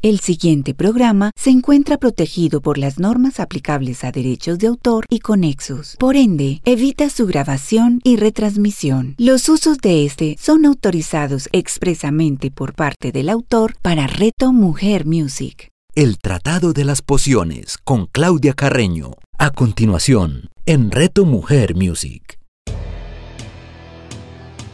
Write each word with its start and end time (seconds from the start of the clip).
El 0.00 0.20
siguiente 0.20 0.74
programa 0.74 1.32
se 1.34 1.50
encuentra 1.50 1.96
protegido 1.96 2.60
por 2.60 2.78
las 2.78 3.00
normas 3.00 3.40
aplicables 3.40 4.04
a 4.04 4.12
derechos 4.12 4.60
de 4.60 4.68
autor 4.68 5.04
y 5.10 5.18
conexos. 5.18 5.96
Por 5.98 6.14
ende, 6.14 6.60
evita 6.64 7.10
su 7.10 7.26
grabación 7.26 8.00
y 8.04 8.14
retransmisión. 8.14 9.16
Los 9.18 9.48
usos 9.48 9.78
de 9.78 10.06
este 10.06 10.36
son 10.38 10.66
autorizados 10.66 11.48
expresamente 11.50 12.52
por 12.52 12.74
parte 12.74 13.10
del 13.10 13.28
autor 13.28 13.74
para 13.82 14.06
Reto 14.06 14.52
Mujer 14.52 15.04
Music. 15.04 15.70
El 15.96 16.18
Tratado 16.18 16.72
de 16.72 16.84
las 16.84 17.02
Pociones 17.02 17.76
con 17.76 18.06
Claudia 18.06 18.54
Carreño. 18.54 19.14
A 19.36 19.50
continuación, 19.50 20.48
en 20.64 20.92
Reto 20.92 21.24
Mujer 21.24 21.74
Music. 21.74 22.38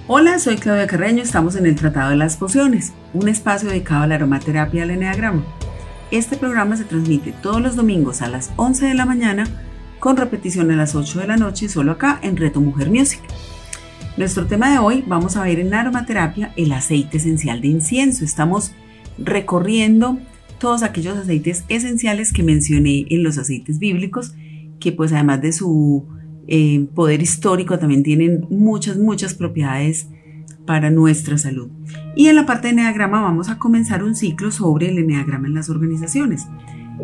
Hola, 0.06 0.38
soy 0.38 0.58
Claudia 0.58 0.86
Carreño, 0.86 1.22
estamos 1.22 1.56
en 1.56 1.64
el 1.64 1.76
Tratado 1.76 2.10
de 2.10 2.16
las 2.16 2.36
Pociones, 2.36 2.92
un 3.14 3.28
espacio 3.28 3.70
dedicado 3.70 4.02
a 4.02 4.06
la 4.06 4.16
aromaterapia 4.16 4.82
del 4.82 4.90
Enneagrama. 4.90 5.44
Este 6.10 6.36
programa 6.36 6.76
se 6.76 6.84
transmite 6.84 7.32
todos 7.32 7.62
los 7.62 7.76
domingos 7.76 8.20
a 8.20 8.28
las 8.28 8.50
11 8.56 8.86
de 8.86 8.94
la 8.94 9.06
mañana, 9.06 9.46
con 10.00 10.16
repetición 10.16 10.70
a 10.70 10.76
las 10.76 10.94
8 10.94 11.20
de 11.20 11.26
la 11.28 11.36
noche, 11.36 11.68
solo 11.68 11.92
acá 11.92 12.18
en 12.22 12.36
Reto 12.36 12.60
Mujer 12.60 12.90
Music. 12.90 13.20
Nuestro 14.16 14.46
tema 14.46 14.70
de 14.70 14.78
hoy, 14.78 15.04
vamos 15.06 15.36
a 15.36 15.44
ver 15.44 15.58
en 15.58 15.72
aromaterapia 15.72 16.52
el 16.56 16.72
aceite 16.72 17.16
esencial 17.16 17.60
de 17.60 17.68
incienso. 17.68 18.24
Estamos 18.24 18.72
recorriendo 19.16 20.18
todos 20.58 20.82
aquellos 20.82 21.16
aceites 21.16 21.64
esenciales 21.68 22.32
que 22.32 22.42
mencioné 22.42 23.06
en 23.10 23.22
los 23.22 23.38
aceites 23.38 23.78
bíblicos, 23.78 24.34
que 24.78 24.92
pues 24.92 25.12
además 25.12 25.40
de 25.40 25.52
su 25.52 26.06
eh, 26.46 26.86
poder 26.94 27.22
histórico 27.22 27.78
también 27.78 28.02
tienen 28.02 28.46
muchas, 28.50 28.98
muchas 28.98 29.34
propiedades 29.34 30.08
para 30.66 30.90
nuestra 30.90 31.38
salud. 31.38 31.70
Y 32.16 32.28
en 32.28 32.36
la 32.36 32.46
parte 32.46 32.68
de 32.68 32.72
Enneagrama 32.72 33.20
vamos 33.20 33.48
a 33.48 33.58
comenzar 33.58 34.02
un 34.02 34.14
ciclo 34.14 34.50
sobre 34.50 34.88
el 34.88 34.98
Enneagrama 34.98 35.46
en 35.46 35.54
las 35.54 35.70
organizaciones. 35.70 36.46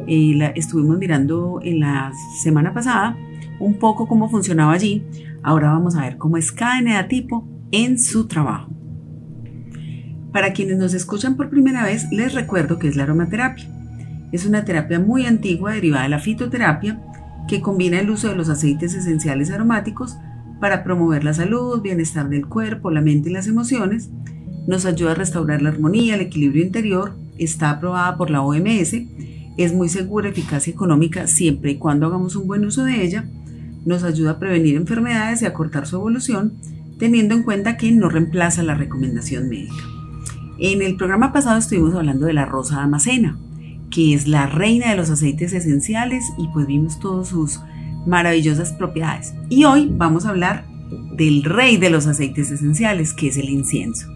Eh, 0.07 0.53
estuvimos 0.55 0.99
mirando 0.99 1.61
en 1.63 1.81
la 1.81 2.13
semana 2.43 2.73
pasada 2.73 3.17
un 3.59 3.79
poco 3.79 4.07
cómo 4.07 4.29
funcionaba 4.31 4.73
allí. 4.73 5.05
Ahora 5.43 5.73
vamos 5.73 5.97
a 5.97 6.03
ver 6.03 6.17
cómo 6.17 6.37
es 6.37 6.53
cada 6.53 6.79
eneatipo 6.79 7.47
en 7.73 7.99
su 7.99 8.27
trabajo. 8.27 8.71
Para 10.33 10.53
quienes 10.53 10.79
nos 10.79 10.95
escuchan 10.95 11.37
por 11.37 11.51
primera 11.51 11.85
vez, 11.85 12.07
les 12.13 12.35
recuerdo 12.35 12.79
que 12.79 12.89
es 12.89 12.97
la 12.97 13.03
aromaterapia. 13.03 13.69
Es 14.33 14.47
una 14.47 14.65
terapia 14.65 15.01
muy 15.01 15.27
antigua 15.27 15.73
derivada 15.73 16.05
de 16.05 16.11
la 16.11 16.21
fitoterapia 16.21 17.03
que 17.49 17.61
combina 17.61 17.99
el 17.99 18.11
uso 18.11 18.29
de 18.29 18.37
los 18.37 18.49
aceites 18.49 18.95
esenciales 18.95 19.51
aromáticos 19.51 20.17
para 20.61 20.85
promover 20.85 21.25
la 21.25 21.35
salud, 21.35 21.81
bienestar 21.81 22.29
del 22.29 22.47
cuerpo, 22.47 22.91
la 22.91 23.01
mente 23.01 23.31
y 23.31 23.33
las 23.33 23.47
emociones. 23.47 24.11
Nos 24.67 24.85
ayuda 24.85 25.13
a 25.13 25.15
restaurar 25.15 25.63
la 25.63 25.71
armonía, 25.71 26.15
el 26.15 26.21
equilibrio 26.21 26.65
interior. 26.65 27.15
Está 27.39 27.71
aprobada 27.71 28.17
por 28.17 28.31
la 28.31 28.43
OMS. 28.43 28.95
Es 29.57 29.73
muy 29.73 29.89
segura, 29.89 30.29
eficaz 30.29 30.69
y 30.69 30.71
económica 30.71 31.27
siempre 31.27 31.73
y 31.73 31.77
cuando 31.79 32.07
hagamos 32.07 32.37
un 32.37 32.47
buen 32.47 32.65
uso 32.65 32.85
de 32.85 33.03
ella. 33.03 33.25
Nos 33.85 34.05
ayuda 34.05 34.33
a 34.33 34.39
prevenir 34.39 34.77
enfermedades 34.77 35.43
y 35.43 35.47
a 35.47 35.55
cortar 35.55 35.87
su 35.87 35.97
evolución, 35.97 36.53
teniendo 36.99 37.35
en 37.35 37.43
cuenta 37.43 37.79
que 37.79 37.91
no 37.93 38.11
reemplaza 38.11 38.63
la 38.63 38.75
recomendación 38.75 39.49
médica. 39.49 39.83
En 40.59 40.83
el 40.83 40.97
programa 40.97 41.33
pasado 41.33 41.59
estuvimos 41.59 41.95
hablando 41.95 42.27
de 42.27 42.35
la 42.35 42.45
rosa 42.45 42.77
damascena, 42.77 43.39
que 43.91 44.13
es 44.13 44.29
la 44.29 44.47
reina 44.47 44.91
de 44.91 44.97
los 44.97 45.09
aceites 45.09 45.55
esenciales 45.55 46.23
y 46.37 46.49
pues 46.49 46.67
vimos 46.67 47.01
todas 47.01 47.29
sus 47.29 47.61
maravillosas 48.07 48.73
propiedades. 48.73 49.35
Y 49.49 49.65
hoy 49.65 49.91
vamos 49.91 50.27
a 50.27 50.31
hablar 50.31 50.65
del 51.17 51.45
rey 51.45 51.77
de 51.77 51.91
los 51.91 52.07
aceites 52.07 52.51
esenciales, 52.51 53.13
que 53.13 53.29
es 53.29 53.37
el 53.37 53.49
incienso. 53.49 54.09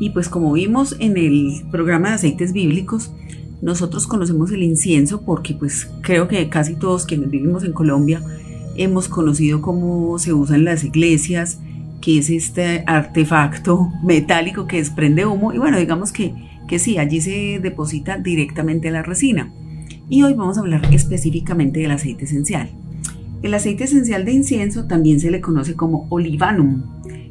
Y 0.00 0.10
pues 0.10 0.28
como 0.28 0.52
vimos 0.52 0.96
en 1.00 1.16
el 1.16 1.64
programa 1.70 2.08
de 2.08 2.14
aceites 2.14 2.52
bíblicos, 2.52 3.12
nosotros 3.60 4.06
conocemos 4.06 4.52
el 4.52 4.62
incienso 4.62 5.22
porque 5.22 5.54
pues 5.54 5.90
creo 6.02 6.28
que 6.28 6.48
casi 6.48 6.76
todos 6.76 7.04
quienes 7.04 7.30
vivimos 7.30 7.64
en 7.64 7.72
Colombia 7.72 8.22
hemos 8.76 9.08
conocido 9.08 9.60
cómo 9.60 10.18
se 10.18 10.32
usa 10.32 10.54
en 10.54 10.64
las 10.64 10.84
iglesias, 10.84 11.58
que 12.00 12.18
es 12.18 12.30
este 12.30 12.84
artefacto 12.86 13.88
metálico 14.04 14.66
que 14.68 14.76
desprende 14.76 15.26
humo. 15.26 15.52
Y 15.52 15.58
bueno, 15.58 15.78
digamos 15.78 16.12
que, 16.12 16.32
que 16.68 16.78
sí, 16.78 16.98
allí 16.98 17.20
se 17.20 17.58
deposita 17.60 18.18
directamente 18.18 18.92
la 18.92 19.02
resina. 19.02 19.52
Y 20.08 20.22
hoy 20.22 20.34
vamos 20.34 20.56
a 20.56 20.60
hablar 20.60 20.94
específicamente 20.94 21.80
del 21.80 21.90
aceite 21.90 22.24
esencial. 22.24 22.70
El 23.42 23.54
aceite 23.54 23.84
esencial 23.84 24.24
de 24.24 24.32
incienso 24.32 24.86
también 24.86 25.20
se 25.20 25.30
le 25.30 25.40
conoce 25.40 25.74
como 25.74 26.06
olivanum 26.10 26.82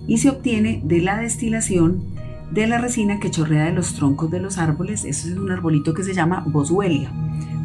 y 0.08 0.20
se 0.20 0.30
obtiene 0.30 0.82
de 0.86 1.02
la 1.02 1.20
destilación 1.20 2.16
de 2.52 2.66
la 2.66 2.78
resina 2.78 3.20
que 3.20 3.30
chorrea 3.30 3.66
de 3.66 3.74
los 3.74 3.94
troncos 3.94 4.32
de 4.32 4.40
los 4.40 4.58
árboles. 4.58 5.04
Eso 5.04 5.28
es 5.28 5.38
un 5.38 5.52
arbolito 5.52 5.94
que 5.94 6.04
se 6.04 6.14
llama 6.14 6.46
boswellia. 6.48 7.12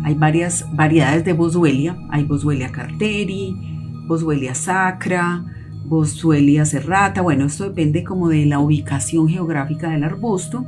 Hay 0.04 0.14
varias 0.14 0.66
variedades 0.74 1.24
de 1.24 1.32
boswellia. 1.32 1.96
Hay 2.10 2.24
boswellia 2.24 2.72
carteri, 2.72 3.54
boswellia 4.08 4.54
sacra, 4.54 5.44
Boswellia 5.84 6.64
serrata, 6.64 7.22
bueno, 7.22 7.44
esto 7.44 7.64
depende 7.64 8.04
como 8.04 8.28
de 8.28 8.46
la 8.46 8.58
ubicación 8.60 9.28
geográfica 9.28 9.90
del 9.90 10.04
arbusto 10.04 10.64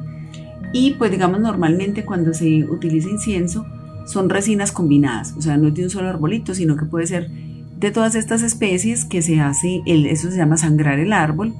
y 0.72 0.92
pues 0.92 1.10
digamos 1.10 1.40
normalmente 1.40 2.04
cuando 2.04 2.34
se 2.34 2.64
utiliza 2.64 3.08
incienso 3.08 3.64
son 4.06 4.28
resinas 4.28 4.70
combinadas, 4.70 5.34
o 5.38 5.40
sea, 5.40 5.56
no 5.56 5.68
es 5.68 5.74
de 5.74 5.84
un 5.84 5.90
solo 5.90 6.10
arbolito, 6.10 6.54
sino 6.54 6.76
que 6.76 6.84
puede 6.84 7.06
ser 7.06 7.30
de 7.76 7.90
todas 7.90 8.14
estas 8.14 8.42
especies 8.42 9.04
que 9.04 9.22
se 9.22 9.40
hace, 9.40 9.82
eso 9.86 10.30
se 10.30 10.36
llama 10.36 10.56
sangrar 10.56 10.98
el 10.98 11.12
árbol, 11.12 11.54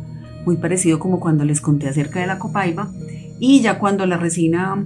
muy 0.47 0.57
parecido 0.57 0.99
como 0.99 1.21
cuando 1.21 1.45
les 1.45 1.61
conté 1.61 1.89
acerca 1.89 2.21
de 2.21 2.27
la 2.27 2.39
copaiba, 2.39 2.91
y 3.41 3.61
ya 3.61 3.79
cuando 3.79 4.07
la 4.07 4.17
resina 4.17 4.85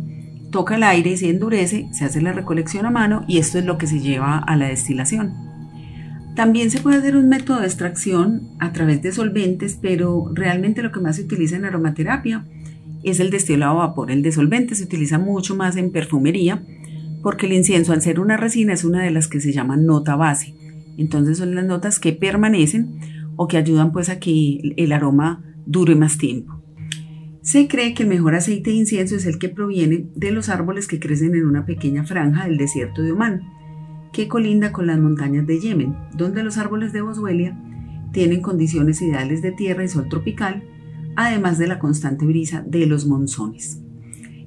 toca 0.50 0.76
el 0.76 0.82
aire 0.82 1.10
y 1.10 1.16
se 1.16 1.30
endurece, 1.30 1.88
se 1.92 2.04
hace 2.04 2.20
la 2.20 2.32
recolección 2.32 2.86
a 2.86 2.90
mano 2.90 3.24
y 3.28 3.38
esto 3.38 3.58
es 3.58 3.64
lo 3.64 3.76
que 3.78 3.86
se 3.86 4.00
lleva 4.00 4.38
a 4.38 4.56
la 4.56 4.68
destilación. 4.68 5.34
También 6.34 6.70
se 6.70 6.80
puede 6.80 6.98
hacer 6.98 7.16
un 7.16 7.28
método 7.28 7.60
de 7.60 7.66
extracción 7.66 8.50
a 8.60 8.72
través 8.72 9.02
de 9.02 9.12
solventes, 9.12 9.76
pero 9.80 10.30
realmente 10.32 10.82
lo 10.82 10.92
que 10.92 11.00
más 11.00 11.16
se 11.16 11.22
utiliza 11.22 11.56
en 11.56 11.64
aromaterapia 11.64 12.44
es 13.02 13.20
el 13.20 13.30
destilado 13.30 13.80
a 13.82 13.88
vapor. 13.88 14.10
El 14.10 14.22
de 14.22 14.32
solvente 14.32 14.74
se 14.74 14.84
utiliza 14.84 15.18
mucho 15.18 15.56
más 15.56 15.76
en 15.76 15.90
perfumería 15.90 16.62
porque 17.22 17.46
el 17.46 17.52
incienso 17.52 17.92
al 17.92 18.02
ser 18.02 18.20
una 18.20 18.36
resina 18.36 18.72
es 18.72 18.84
una 18.84 19.02
de 19.02 19.10
las 19.10 19.26
que 19.26 19.40
se 19.40 19.52
llama 19.52 19.76
nota 19.76 20.14
base. 20.14 20.54
Entonces 20.98 21.38
son 21.38 21.54
las 21.54 21.64
notas 21.64 21.98
que 21.98 22.12
permanecen 22.12 22.98
o 23.36 23.48
que 23.48 23.56
ayudan 23.56 23.92
pues 23.92 24.10
a 24.10 24.18
que 24.18 24.74
el 24.76 24.92
aroma 24.92 25.42
dure 25.64 25.94
más 25.94 26.18
tiempo. 26.18 26.62
Se 27.40 27.66
cree 27.68 27.94
que 27.94 28.02
el 28.02 28.10
mejor 28.10 28.34
aceite 28.34 28.70
de 28.70 28.76
incienso 28.76 29.16
es 29.16 29.24
el 29.24 29.38
que 29.38 29.48
proviene 29.48 30.10
de 30.14 30.32
los 30.32 30.50
árboles 30.50 30.86
que 30.86 31.00
crecen 31.00 31.34
en 31.34 31.46
una 31.46 31.64
pequeña 31.64 32.04
franja 32.04 32.44
del 32.44 32.58
desierto 32.58 33.00
de 33.00 33.12
Omán 33.12 33.42
que 34.12 34.28
colinda 34.28 34.72
con 34.72 34.86
las 34.86 34.98
montañas 34.98 35.46
de 35.46 35.60
Yemen, 35.60 35.96
donde 36.16 36.42
los 36.42 36.58
árboles 36.58 36.92
de 36.92 37.02
Boswellia 37.02 37.58
tienen 38.12 38.40
condiciones 38.40 39.00
ideales 39.02 39.42
de 39.42 39.52
tierra 39.52 39.84
y 39.84 39.88
sol 39.88 40.08
tropical, 40.08 40.64
además 41.16 41.58
de 41.58 41.66
la 41.66 41.78
constante 41.78 42.24
brisa 42.24 42.64
de 42.66 42.86
los 42.86 43.06
monzones. 43.06 43.80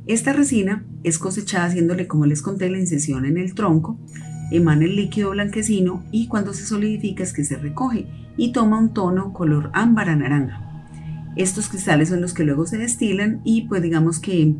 Esta 0.07 0.33
resina 0.33 0.85
es 1.03 1.19
cosechada 1.19 1.65
haciéndole, 1.65 2.07
como 2.07 2.25
les 2.25 2.41
conté, 2.41 2.69
la 2.69 2.79
incisión 2.79 3.25
en 3.25 3.37
el 3.37 3.53
tronco, 3.53 3.99
emana 4.51 4.85
el 4.85 4.95
líquido 4.95 5.31
blanquecino 5.31 6.03
y 6.11 6.27
cuando 6.27 6.53
se 6.53 6.65
solidifica 6.65 7.23
es 7.23 7.33
que 7.33 7.43
se 7.43 7.57
recoge 7.57 8.05
y 8.37 8.51
toma 8.51 8.79
un 8.79 8.93
tono 8.93 9.33
color 9.33 9.71
ámbar 9.73 10.09
a 10.09 10.15
naranja. 10.15 10.67
Estos 11.35 11.69
cristales 11.69 12.09
son 12.09 12.21
los 12.21 12.33
que 12.33 12.43
luego 12.43 12.65
se 12.65 12.77
destilan 12.77 13.41
y 13.43 13.63
pues 13.63 13.81
digamos 13.81 14.19
que 14.19 14.53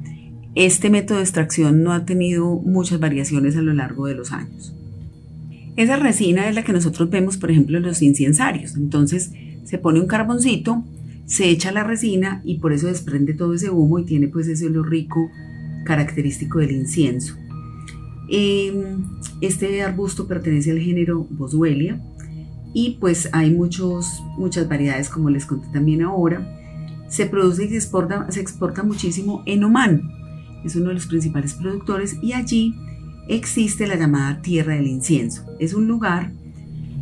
este 0.56 0.90
método 0.90 1.18
de 1.18 1.24
extracción 1.24 1.84
no 1.84 1.94
ha 1.94 2.06
tenido 2.06 2.56
muchas 2.56 3.00
variaciones 3.00 3.56
a 3.56 3.62
lo 3.62 3.74
largo 3.74 4.08
de 4.08 4.16
los 4.16 4.32
años. 4.32 4.74
Esa 5.76 5.96
resina 5.96 6.50
es 6.50 6.56
la 6.56 6.64
que 6.64 6.74
nosotros 6.74 7.10
vemos, 7.10 7.38
por 7.38 7.52
ejemplo, 7.52 7.78
en 7.78 7.84
los 7.84 8.02
incensarios. 8.02 8.76
Entonces 8.76 9.32
se 9.64 9.78
pone 9.78 10.00
un 10.00 10.08
carboncito, 10.08 10.84
se 11.26 11.50
echa 11.50 11.72
la 11.72 11.84
resina 11.84 12.42
y 12.44 12.60
por 12.60 12.74
eso 12.74 12.88
desprende 12.88 13.34
todo 13.34 13.54
ese 13.54 13.70
humo 13.70 14.00
y 14.00 14.06
tiene 14.06 14.28
pues 14.28 14.48
ese 14.48 14.66
olor 14.66 14.90
rico 14.90 15.30
característico 15.86 16.60
del 16.60 16.72
incienso. 16.72 17.38
Em, 18.34 19.04
este 19.42 19.84
arbusto 19.84 20.26
pertenece 20.26 20.72
al 20.72 20.80
género 20.80 21.28
Boswellia 21.30 22.02
y 22.74 22.92
pues 23.02 23.28
hay 23.34 23.52
muchos, 23.52 24.24
muchas 24.38 24.70
variedades 24.70 25.10
como 25.10 25.30
les 25.30 25.46
conté 25.46 25.68
también 25.74 26.02
ahora. 26.02 26.58
Se 27.10 27.26
produce 27.26 27.66
y 27.66 27.70
se 27.70 27.76
exporta, 27.76 28.32
se 28.32 28.40
exporta 28.40 28.84
muchísimo 28.84 29.44
en 29.46 29.66
Oman. 29.66 30.10
Es 30.64 30.78
uno 30.78 30.88
de 30.88 30.94
los 30.94 31.08
principales 31.08 31.56
productores 31.56 32.20
y 32.24 32.32
allí 32.32 32.74
existe 33.28 33.86
la 33.86 33.98
llamada 33.98 34.42
Tierra 34.42 34.76
del 34.76 34.88
Incienso. 34.88 35.44
Es 35.60 35.74
un 35.74 35.90
lugar 35.90 36.32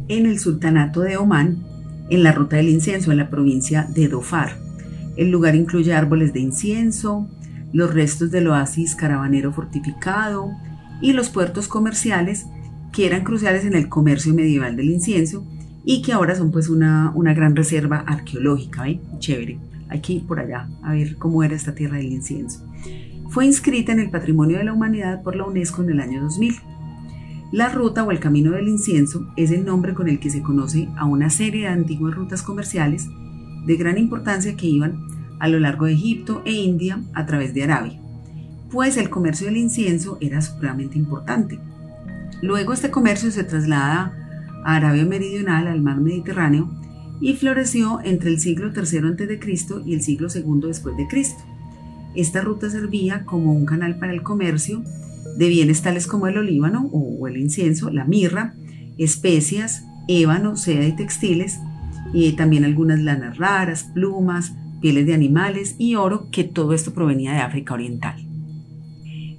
en 0.07 0.25
el 0.25 0.39
Sultanato 0.39 1.01
de 1.01 1.17
Omán, 1.17 1.63
en 2.09 2.23
la 2.23 2.31
ruta 2.31 2.55
del 2.55 2.69
incienso, 2.69 3.11
en 3.11 3.17
la 3.17 3.29
provincia 3.29 3.87
de 3.93 4.07
Dofar. 4.07 4.57
El 5.15 5.29
lugar 5.29 5.53
incluye 5.53 5.93
árboles 5.93 6.33
de 6.33 6.39
incienso, 6.39 7.29
los 7.71 7.93
restos 7.93 8.31
del 8.31 8.47
oasis 8.47 8.95
caravanero 8.95 9.53
fortificado 9.53 10.49
y 11.01 11.13
los 11.13 11.29
puertos 11.29 11.67
comerciales 11.67 12.45
que 12.91 13.05
eran 13.05 13.23
cruciales 13.23 13.65
en 13.65 13.73
el 13.73 13.89
comercio 13.89 14.33
medieval 14.33 14.75
del 14.75 14.89
incienso 14.89 15.45
y 15.83 16.01
que 16.01 16.13
ahora 16.13 16.35
son 16.35 16.51
pues 16.51 16.69
una, 16.69 17.11
una 17.15 17.33
gran 17.33 17.55
reserva 17.55 18.03
arqueológica, 18.05 18.87
¿eh? 18.89 18.99
Chévere. 19.19 19.59
Aquí 19.89 20.23
por 20.27 20.39
allá, 20.39 20.69
a 20.83 20.93
ver 20.93 21.17
cómo 21.17 21.43
era 21.43 21.55
esta 21.55 21.73
tierra 21.73 21.97
del 21.97 22.11
incienso. 22.11 22.63
fue 23.29 23.45
inscrita 23.45 23.91
en 23.91 23.99
el 23.99 24.11
Patrimonio 24.11 24.57
de 24.57 24.63
la 24.63 24.73
Humanidad 24.73 25.23
por 25.23 25.35
la 25.35 25.45
UNESCO 25.45 25.83
en 25.83 25.89
el 25.91 25.99
año 25.99 26.21
2000. 26.21 26.55
La 27.51 27.69
ruta 27.69 28.03
o 28.03 28.11
el 28.11 28.19
camino 28.19 28.51
del 28.51 28.67
incienso 28.67 29.27
es 29.35 29.49
el 29.49 29.65
nombre 29.65 29.95
con 29.95 30.07
el 30.07 30.19
que 30.19 30.29
se 30.29 30.43
conoce 30.43 30.87
a 30.95 31.05
una 31.05 31.31
serie 31.31 31.61
de 31.61 31.67
antiguas 31.69 32.13
rutas 32.13 32.43
comerciales 32.43 33.07
de 33.65 33.75
gran 33.75 33.97
importancia 33.97 34.55
que 34.55 34.67
iban 34.67 35.07
a 35.39 35.47
lo 35.47 35.59
largo 35.59 35.85
de 35.85 35.93
Egipto 35.93 36.43
e 36.45 36.51
India 36.51 37.01
a 37.13 37.25
través 37.25 37.53
de 37.55 37.63
Arabia, 37.63 37.99
pues 38.71 38.97
el 38.97 39.09
comercio 39.09 39.47
del 39.47 39.57
incienso 39.57 40.17
era 40.21 40.41
supremamente 40.41 40.97
importante. 40.97 41.59
Luego 42.41 42.73
este 42.73 42.91
comercio 42.91 43.31
se 43.31 43.43
traslada 43.43 44.13
a 44.63 44.75
Arabia 44.75 45.05
Meridional, 45.05 45.67
al 45.67 45.81
mar 45.81 45.99
Mediterráneo, 45.99 46.69
y 47.21 47.33
floreció 47.33 47.99
entre 48.03 48.29
el 48.29 48.39
siglo 48.39 48.71
III 48.73 48.81
a.C. 48.81 49.81
y 49.85 49.93
el 49.93 50.01
siglo 50.01 50.27
II 50.33 50.67
después 50.67 50.95
de 50.95 51.07
Cristo. 51.07 51.43
Esta 52.15 52.41
ruta 52.41 52.69
servía 52.69 53.25
como 53.25 53.53
un 53.53 53.65
canal 53.65 53.97
para 53.97 54.13
el 54.13 54.23
comercio 54.23 54.83
de 55.37 55.49
bienes 55.49 55.81
tales 55.81 56.07
como 56.07 56.27
el 56.27 56.37
olíbano 56.37 56.89
o 56.91 57.27
el 57.27 57.37
incienso, 57.37 57.89
la 57.91 58.05
mirra, 58.05 58.55
especias, 58.97 59.85
ébano, 60.07 60.55
seda 60.55 60.85
y 60.85 60.95
textiles, 60.95 61.59
y 62.13 62.31
también 62.33 62.65
algunas 62.65 62.99
lanas 62.99 63.37
raras, 63.37 63.83
plumas, 63.93 64.53
pieles 64.81 65.05
de 65.05 65.13
animales 65.13 65.75
y 65.77 65.95
oro, 65.95 66.29
que 66.31 66.43
todo 66.43 66.73
esto 66.73 66.93
provenía 66.93 67.33
de 67.33 67.39
África 67.39 67.73
Oriental. 67.73 68.28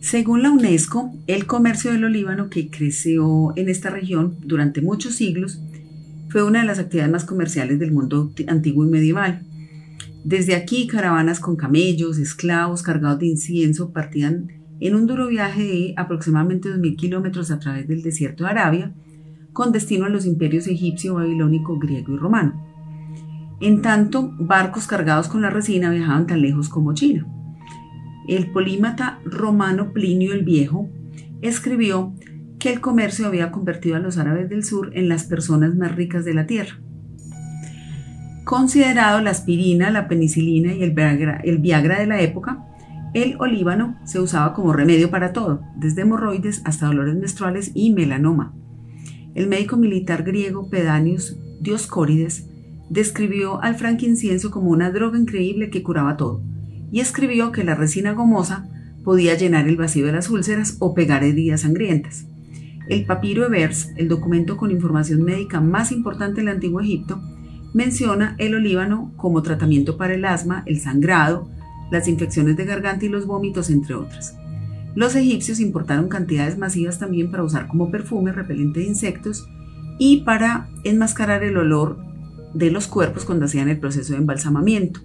Según 0.01 0.43
la 0.43 0.51
UNESCO, 0.51 1.13
el 1.27 1.45
comercio 1.45 1.93
del 1.93 2.05
olíbano 2.05 2.49
que 2.49 2.71
creció 2.71 3.53
en 3.55 3.69
esta 3.69 3.91
región 3.91 4.37
durante 4.41 4.81
muchos 4.81 5.15
siglos 5.15 5.61
fue 6.31 6.43
una 6.43 6.61
de 6.61 6.67
las 6.67 6.79
actividades 6.79 7.13
más 7.13 7.25
comerciales 7.27 7.79
del 7.79 7.93
mundo 7.93 8.33
antiguo 8.49 8.87
y 8.87 8.91
medieval. 8.91 9.43
Desde 10.25 10.55
aquí, 10.55 10.87
caravanas 10.87 11.39
con 11.39 11.57
camellos, 11.57 12.17
esclavos 12.17 12.83
cargados 12.83 13.19
de 13.19 13.27
incienso 13.27 13.93
partían 13.93 14.49
en 14.81 14.95
un 14.95 15.07
duro 15.07 15.29
viaje 15.29 15.63
de 15.63 15.95
aproximadamente 15.99 16.71
2.000 16.71 16.97
kilómetros 16.97 17.51
a 17.51 17.59
través 17.59 17.87
del 17.87 18.03
desierto 18.03 18.45
de 18.45 18.51
Arabia, 18.51 18.95
con 19.53 19.71
destino 19.71 20.07
a 20.07 20.09
los 20.09 20.25
imperios 20.25 20.67
egipcio, 20.67 21.15
babilónico, 21.15 21.79
griego 21.79 22.15
y 22.15 22.17
romano. 22.17 22.67
En 23.61 23.83
tanto, 23.83 24.33
barcos 24.39 24.87
cargados 24.87 25.29
con 25.29 25.43
la 25.43 25.51
resina 25.51 25.91
viajaban 25.91 26.27
tan 26.27 26.41
lejos 26.41 26.71
como 26.71 26.95
China. 26.95 27.27
El 28.29 28.51
polímata 28.53 29.21
romano 29.25 29.93
Plinio 29.93 30.33
el 30.33 30.45
Viejo 30.45 30.89
escribió 31.43 32.15
que 32.59 32.73
el 32.73 32.81
comercio 32.81 33.27
había 33.27 33.51
convertido 33.51 33.97
a 33.97 34.01
los 34.01 34.19
árabes 34.19 34.49
del 34.49 34.65
sur 34.65 34.91
en 34.95 35.09
las 35.09 35.25
personas 35.25 35.75
más 35.75 35.95
ricas 35.97 36.25
de 36.25 36.35
la 36.35 36.47
tierra. 36.47 36.79
Considerado 38.45 39.21
la 39.21 39.31
aspirina, 39.31 39.91
la 39.91 40.09
penicilina 40.09 40.73
y 40.75 40.83
el 40.83 40.91
Viagra, 40.93 41.99
de 41.99 42.07
la 42.07 42.21
época, 42.21 42.67
el 43.15 43.37
olíbano 43.39 43.99
se 44.05 44.21
usaba 44.21 44.53
como 44.55 44.73
remedio 44.73 45.11
para 45.11 45.33
todo, 45.33 45.63
desde 45.77 46.03
hemorroides 46.03 46.63
hasta 46.65 46.87
dolores 46.87 47.17
menstruales 47.17 47.73
y 47.75 47.93
melanoma. 47.93 48.55
El 49.35 49.47
médico 49.47 49.77
militar 49.77 50.23
griego 50.23 50.69
Pedanius 50.69 51.39
Dioscórides 51.61 52.49
describió 52.89 53.63
al 53.63 53.77
frankincienso 53.77 54.51
como 54.51 54.71
una 54.71 54.91
droga 54.91 55.19
increíble 55.19 55.71
que 55.71 55.83
curaba 55.83 56.17
todo, 56.17 56.43
y 56.91 57.01
escribió 57.01 57.53
que 57.53 57.65
la 57.65 57.75
resina 57.75 58.13
gomosa 58.13 58.69
podía 59.05 59.35
llenar 59.35 59.69
el 59.69 59.77
vacío 59.77 60.07
de 60.07 60.13
las 60.13 60.31
úlceras 60.31 60.77
o 60.81 60.95
pegar 60.95 61.25
heridas 61.25 61.63
sangrientas. 61.63 62.27
El 62.89 63.07
papiro 63.07 63.47
Ebers, 63.47 63.91
el 63.97 64.09
documento 64.09 64.57
con 64.57 64.71
información 64.71 65.23
médica 65.23 65.61
más 65.61 65.93
importante 65.93 66.41
del 66.41 66.49
antiguo 66.49 66.81
Egipto, 66.81 67.21
menciona 67.73 68.35
el 68.39 68.55
olíbano 68.55 69.13
como 69.17 69.43
tratamiento 69.43 69.97
para 69.97 70.15
el 70.15 70.25
asma, 70.25 70.65
el 70.67 70.81
sangrado, 70.81 71.49
las 71.91 72.09
infecciones 72.09 72.57
de 72.57 72.65
garganta 72.65 73.07
y 73.07 73.09
los 73.09 73.27
vómitos, 73.27 73.71
entre 73.71 73.95
otras. 73.95 74.37
Los 74.95 75.15
egipcios 75.15 75.61
importaron 75.61 76.09
cantidades 76.09 76.59
masivas 76.59 76.99
también 76.99 77.31
para 77.31 77.45
usar 77.45 77.69
como 77.69 77.91
perfume 77.91 78.33
repelente 78.33 78.81
de 78.81 78.87
insectos 78.87 79.49
y 79.99 80.23
para 80.23 80.69
enmascarar 80.83 81.45
el 81.45 81.57
olor 81.57 81.99
de 82.55 82.71
los 82.71 82.89
cuerpos 82.89 83.25
cuando 83.25 83.45
hacían 83.45 83.69
el 83.69 83.79
proceso 83.79 84.15
de 84.15 84.19
embalsamamiento. 84.19 85.01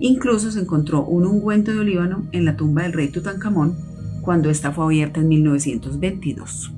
Incluso 0.00 0.50
se 0.50 0.60
encontró 0.60 1.04
un 1.04 1.26
ungüento 1.26 1.72
de 1.72 1.78
olíbano 1.78 2.26
en 2.32 2.44
la 2.44 2.56
tumba 2.56 2.82
del 2.82 2.94
rey 2.94 3.08
Tutankamón 3.08 3.76
cuando 4.22 4.50
esta 4.50 4.72
fue 4.72 4.84
abierta 4.84 5.20
en 5.20 5.28
1922. 5.28 6.72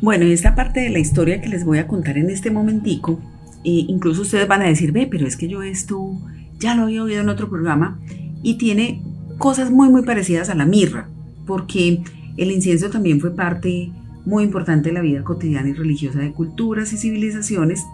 Bueno, 0.00 0.24
y 0.24 0.32
esta 0.32 0.54
parte 0.54 0.80
de 0.80 0.90
la 0.90 0.98
historia 0.98 1.40
que 1.40 1.48
les 1.48 1.64
voy 1.64 1.78
a 1.78 1.86
contar 1.86 2.18
en 2.18 2.28
este 2.28 2.50
momentico, 2.50 3.20
e 3.64 3.86
incluso 3.88 4.22
ustedes 4.22 4.48
van 4.48 4.62
a 4.62 4.66
decir, 4.66 4.92
ve, 4.92 5.08
pero 5.10 5.26
es 5.26 5.36
que 5.36 5.48
yo 5.48 5.62
esto 5.62 6.18
ya 6.58 6.74
lo 6.74 6.82
había 6.82 7.02
oído 7.02 7.20
en 7.20 7.28
otro 7.28 7.48
programa 7.48 7.98
y 8.42 8.58
tiene 8.58 9.02
cosas 9.38 9.70
muy 9.70 9.88
muy 9.88 10.02
parecidas 10.02 10.50
a 10.50 10.54
la 10.54 10.66
mirra 10.66 11.08
porque 11.46 12.02
el 12.36 12.50
incienso 12.50 12.90
también 12.90 13.20
fue 13.20 13.34
parte 13.34 13.92
muy 14.24 14.44
importante 14.44 14.88
de 14.88 14.94
la 14.94 15.00
vida 15.00 15.24
cotidiana 15.24 15.68
y 15.68 15.72
religiosa 15.72 16.20
de 16.20 16.32
culturas 16.32 16.92
y 16.92 16.96
civilizaciones. 16.96 17.84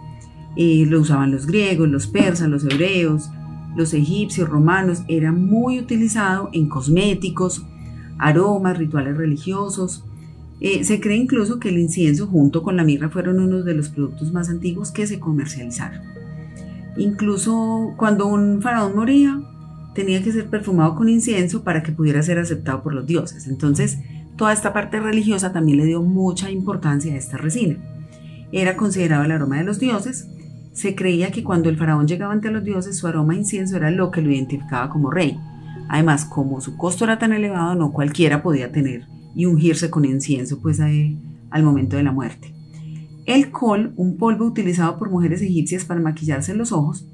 Eh, 0.56 0.84
lo 0.86 1.00
usaban 1.00 1.30
los 1.30 1.46
griegos, 1.46 1.88
los 1.88 2.06
persas, 2.06 2.48
los 2.48 2.64
hebreos, 2.64 3.30
los 3.76 3.94
egipcios, 3.94 4.48
romanos. 4.48 5.02
Era 5.08 5.32
muy 5.32 5.78
utilizado 5.78 6.50
en 6.52 6.68
cosméticos, 6.68 7.64
aromas, 8.18 8.78
rituales 8.78 9.16
religiosos. 9.16 10.04
Eh, 10.60 10.84
se 10.84 11.00
cree 11.00 11.16
incluso 11.16 11.60
que 11.60 11.68
el 11.68 11.78
incienso 11.78 12.26
junto 12.26 12.62
con 12.62 12.76
la 12.76 12.84
mirra 12.84 13.10
fueron 13.10 13.38
uno 13.38 13.62
de 13.62 13.74
los 13.74 13.88
productos 13.90 14.32
más 14.32 14.48
antiguos 14.48 14.90
que 14.90 15.06
se 15.06 15.20
comercializaron. 15.20 16.02
Incluso 16.96 17.94
cuando 17.96 18.26
un 18.26 18.60
faraón 18.60 18.96
moría, 18.96 19.40
tenía 19.94 20.22
que 20.22 20.32
ser 20.32 20.48
perfumado 20.48 20.96
con 20.96 21.08
incienso 21.08 21.62
para 21.62 21.82
que 21.82 21.92
pudiera 21.92 22.22
ser 22.22 22.38
aceptado 22.38 22.82
por 22.82 22.92
los 22.94 23.06
dioses. 23.06 23.46
Entonces, 23.46 23.98
toda 24.36 24.52
esta 24.52 24.72
parte 24.72 25.00
religiosa 25.00 25.52
también 25.52 25.78
le 25.78 25.84
dio 25.84 26.02
mucha 26.02 26.50
importancia 26.50 27.14
a 27.14 27.16
esta 27.16 27.36
resina. 27.36 27.76
Era 28.50 28.76
considerado 28.76 29.24
el 29.24 29.32
aroma 29.32 29.58
de 29.58 29.64
los 29.64 29.78
dioses. 29.78 30.28
Se 30.72 30.94
creía 30.94 31.30
que 31.30 31.42
cuando 31.42 31.68
el 31.68 31.76
faraón 31.76 32.06
llegaba 32.06 32.32
ante 32.32 32.50
los 32.50 32.64
dioses, 32.64 32.96
su 32.96 33.06
aroma 33.06 33.34
a 33.34 33.36
incienso 33.36 33.76
era 33.76 33.90
lo 33.90 34.10
que 34.10 34.22
lo 34.22 34.30
identificaba 34.30 34.90
como 34.90 35.10
rey. 35.10 35.38
Además, 35.88 36.24
como 36.24 36.60
su 36.60 36.76
costo 36.76 37.04
era 37.04 37.18
tan 37.18 37.32
elevado, 37.32 37.74
no 37.74 37.92
cualquiera 37.92 38.42
podía 38.42 38.70
tener 38.70 39.06
y 39.34 39.46
ungirse 39.46 39.90
con 39.90 40.04
incienso 40.04 40.60
pues 40.60 40.80
al 40.80 41.62
momento 41.62 41.96
de 41.96 42.02
la 42.02 42.12
muerte. 42.12 42.52
El 43.24 43.50
col, 43.50 43.92
un 43.96 44.16
polvo 44.16 44.46
utilizado 44.46 44.98
por 44.98 45.10
mujeres 45.10 45.42
egipcias 45.42 45.84
para 45.84 46.00
maquillarse 46.00 46.54
los 46.54 46.72
ojos, 46.72 47.06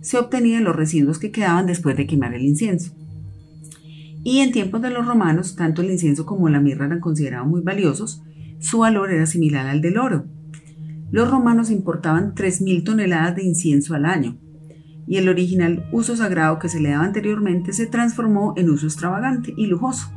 se 0.00 0.18
obtenía 0.18 0.58
de 0.58 0.64
los 0.64 0.76
residuos 0.76 1.18
que 1.18 1.32
quedaban 1.32 1.66
después 1.66 1.96
de 1.96 2.06
quemar 2.06 2.34
el 2.34 2.44
incienso. 2.44 2.92
Y 4.22 4.38
en 4.38 4.52
tiempos 4.52 4.80
de 4.82 4.90
los 4.90 5.06
romanos, 5.06 5.56
tanto 5.56 5.82
el 5.82 5.90
incienso 5.90 6.24
como 6.24 6.48
la 6.48 6.60
mirra 6.60 6.86
eran 6.86 7.00
considerados 7.00 7.48
muy 7.48 7.62
valiosos, 7.62 8.22
su 8.58 8.78
valor 8.78 9.12
era 9.12 9.26
similar 9.26 9.66
al 9.66 9.80
del 9.80 9.98
oro. 9.98 10.26
Los 11.10 11.30
romanos 11.30 11.70
importaban 11.70 12.34
3.000 12.34 12.84
toneladas 12.84 13.36
de 13.36 13.44
incienso 13.44 13.94
al 13.94 14.06
año, 14.06 14.38
y 15.06 15.18
el 15.18 15.28
original 15.28 15.88
uso 15.92 16.16
sagrado 16.16 16.58
que 16.58 16.68
se 16.68 16.80
le 16.80 16.90
daba 16.90 17.04
anteriormente 17.04 17.72
se 17.72 17.86
transformó 17.86 18.54
en 18.56 18.70
uso 18.70 18.86
extravagante 18.86 19.54
y 19.56 19.66
lujoso. 19.66 20.10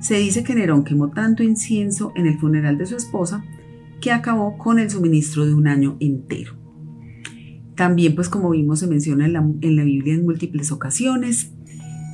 Se 0.00 0.18
dice 0.18 0.44
que 0.44 0.54
Nerón 0.54 0.84
quemó 0.84 1.10
tanto 1.10 1.42
incienso 1.42 2.12
en 2.16 2.26
el 2.26 2.38
funeral 2.38 2.78
de 2.78 2.86
su 2.86 2.96
esposa 2.96 3.44
que 4.00 4.12
acabó 4.12 4.56
con 4.58 4.78
el 4.78 4.90
suministro 4.90 5.46
de 5.46 5.54
un 5.54 5.66
año 5.66 5.96
entero. 6.00 6.54
También, 7.74 8.14
pues 8.14 8.28
como 8.28 8.50
vimos, 8.50 8.80
se 8.80 8.86
menciona 8.86 9.26
en 9.26 9.32
la, 9.32 9.40
Biblia 9.40 10.14
en 10.14 10.24
múltiples 10.24 10.72
ocasiones. 10.72 11.52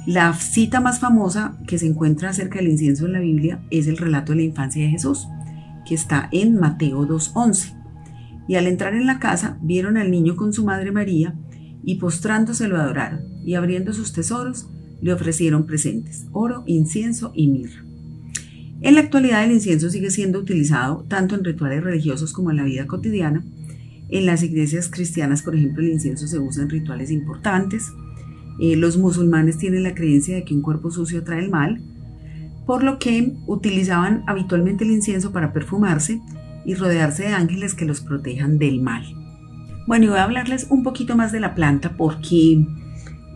La 0.07 0.33
cita 0.35 0.81
más 0.81 1.01
famosa 1.01 1.59
que 1.67 1.79
se 1.79 1.87
encuentra 1.87 2.31
acerca 2.31 2.59
del 2.59 2.69
incienso 2.69 3.07
en 3.07 3.13
la 3.13 3.21
Biblia 3.21 3.65
es 3.71 3.87
el 3.87 3.97
relato 3.97 4.33
de 4.33 4.37
la 4.37 4.45
infancia 4.45 4.83
de 4.83 4.91
Jesús, 4.91 5.27
que 5.87 5.95
está 5.95 6.29
en 6.33 6.59
Mateo 6.59 7.07
2.11. 7.07 7.84
Y 8.47 8.57
al 8.57 8.67
entrar 8.67 8.95
en 8.95 9.07
la 9.07 9.19
casa, 9.19 9.59
vieron 9.63 9.97
al 9.97 10.11
niño 10.11 10.37
con 10.37 10.53
su 10.53 10.65
madre 10.65 10.93
María, 10.93 11.35
y 11.83 11.97
postrándose 11.97 12.69
lo 12.69 12.79
adoraron, 12.79 13.21
y 13.45 13.55
abriendo 13.55 13.93
sus 13.93 14.13
tesoros, 14.13 14.69
le 15.01 15.13
ofrecieron 15.13 15.67
presentes, 15.67 16.27
oro, 16.33 16.63
incienso 16.67 17.33
y 17.35 17.49
mirra. 17.49 17.85
En 18.81 18.95
la 18.95 19.01
actualidad 19.01 19.45
el 19.45 19.53
incienso 19.53 19.91
sigue 19.91 20.11
siendo 20.11 20.39
utilizado 20.39 21.05
tanto 21.09 21.35
en 21.35 21.45
rituales 21.45 21.83
religiosos 21.83 22.33
como 22.33 22.51
en 22.51 22.59
la 22.59 22.65
vida 22.65 22.87
cotidiana, 22.87 23.45
en 24.09 24.27
las 24.27 24.43
iglesias 24.43 24.89
cristianas, 24.89 25.43
por 25.43 25.55
ejemplo, 25.55 25.83
el 25.83 25.91
incienso 25.91 26.27
se 26.27 26.39
usa 26.39 26.63
en 26.63 26.71
rituales 26.71 27.11
importantes. 27.11 27.93
Eh, 28.61 28.77
los 28.77 28.97
musulmanes 28.97 29.59
tienen 29.59 29.83
la 29.83 29.95
creencia 29.95 30.37
de 30.37 30.45
que 30.45 30.55
un 30.55 30.63
cuerpo 30.63 30.91
sucio 30.91 31.21
atrae 31.21 31.43
el 31.43 31.51
mal, 31.51 31.83
por 32.67 32.83
lo 32.83 32.99
que 32.99 33.35
utilizaban 33.47 34.23
habitualmente 34.27 34.85
el 34.85 34.91
incienso 34.91 35.33
para 35.33 35.53
perfumarse 35.53 36.21
y 36.64 36.75
rodearse 36.75 37.25
de 37.25 37.28
ángeles 37.35 37.75
que 37.75 37.85
los 37.85 38.00
protejan 38.00 38.59
del 38.59 38.80
mal. 38.80 39.04
Bueno, 39.87 40.06
y 40.06 40.09
voy 40.09 40.18
a 40.18 40.25
hablarles 40.25 40.66
un 40.71 40.83
poquito 40.83 41.16
más 41.16 41.33
de 41.33 41.40
la 41.40 41.54
planta 41.54 41.94
porque 41.97 42.66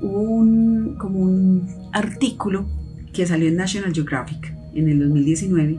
hubo 0.01 0.21
un, 0.21 0.97
como 0.99 1.21
un 1.21 1.69
artículo 1.93 2.67
que 3.13 3.27
salió 3.27 3.49
en 3.49 3.57
National 3.57 3.93
Geographic 3.93 4.55
en 4.75 4.89
el 4.89 5.01
2019 5.01 5.79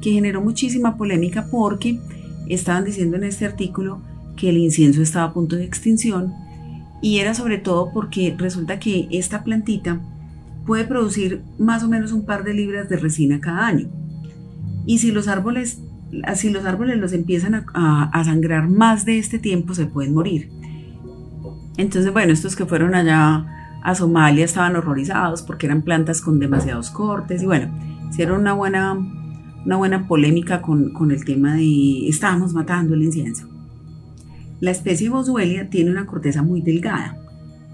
que 0.00 0.12
generó 0.12 0.40
muchísima 0.40 0.96
polémica 0.96 1.46
porque 1.50 1.98
estaban 2.48 2.84
diciendo 2.84 3.16
en 3.16 3.24
este 3.24 3.44
artículo 3.44 4.00
que 4.36 4.50
el 4.50 4.58
incienso 4.58 5.02
estaba 5.02 5.26
a 5.26 5.32
punto 5.32 5.56
de 5.56 5.64
extinción 5.64 6.32
y 7.02 7.18
era 7.18 7.34
sobre 7.34 7.58
todo 7.58 7.90
porque 7.92 8.34
resulta 8.38 8.78
que 8.78 9.08
esta 9.10 9.44
plantita 9.44 10.00
puede 10.66 10.84
producir 10.84 11.42
más 11.58 11.82
o 11.82 11.88
menos 11.88 12.12
un 12.12 12.24
par 12.24 12.44
de 12.44 12.54
libras 12.54 12.88
de 12.88 12.96
resina 12.96 13.40
cada 13.40 13.66
año. 13.66 13.88
Y 14.86 14.98
si 14.98 15.10
los 15.10 15.28
árboles, 15.28 15.80
si 16.34 16.50
los, 16.50 16.64
árboles 16.64 16.98
los 16.98 17.12
empiezan 17.12 17.66
a, 17.74 18.24
sangrar 18.24 18.68
más 18.68 19.04
de 19.04 19.18
este 19.18 19.38
tiempo, 19.38 19.74
se 19.74 19.86
pueden 19.86 20.14
morir. 20.14 20.50
Entonces, 21.76 22.12
bueno, 22.12 22.32
estos 22.32 22.56
que 22.56 22.64
fueron 22.64 22.94
allá 22.94 23.46
a 23.82 23.94
Somalia 23.94 24.44
estaban 24.44 24.76
horrorizados 24.76 25.42
porque 25.42 25.66
eran 25.66 25.82
plantas 25.82 26.20
con 26.20 26.38
demasiados 26.38 26.90
cortes 26.90 27.42
y 27.42 27.46
bueno, 27.46 27.70
hicieron 28.10 28.40
una 28.40 28.52
buena, 28.54 28.94
una 28.94 29.76
buena 29.76 30.08
polémica 30.08 30.62
con, 30.62 30.92
con 30.92 31.10
el 31.10 31.24
tema 31.24 31.54
de 31.54 32.08
estábamos 32.08 32.52
matando 32.52 32.94
el 32.94 33.02
incienso. 33.02 33.48
La 34.60 34.70
especie 34.70 35.10
Boswellia 35.10 35.68
tiene 35.68 35.90
una 35.90 36.06
corteza 36.06 36.42
muy 36.42 36.62
delgada 36.62 37.18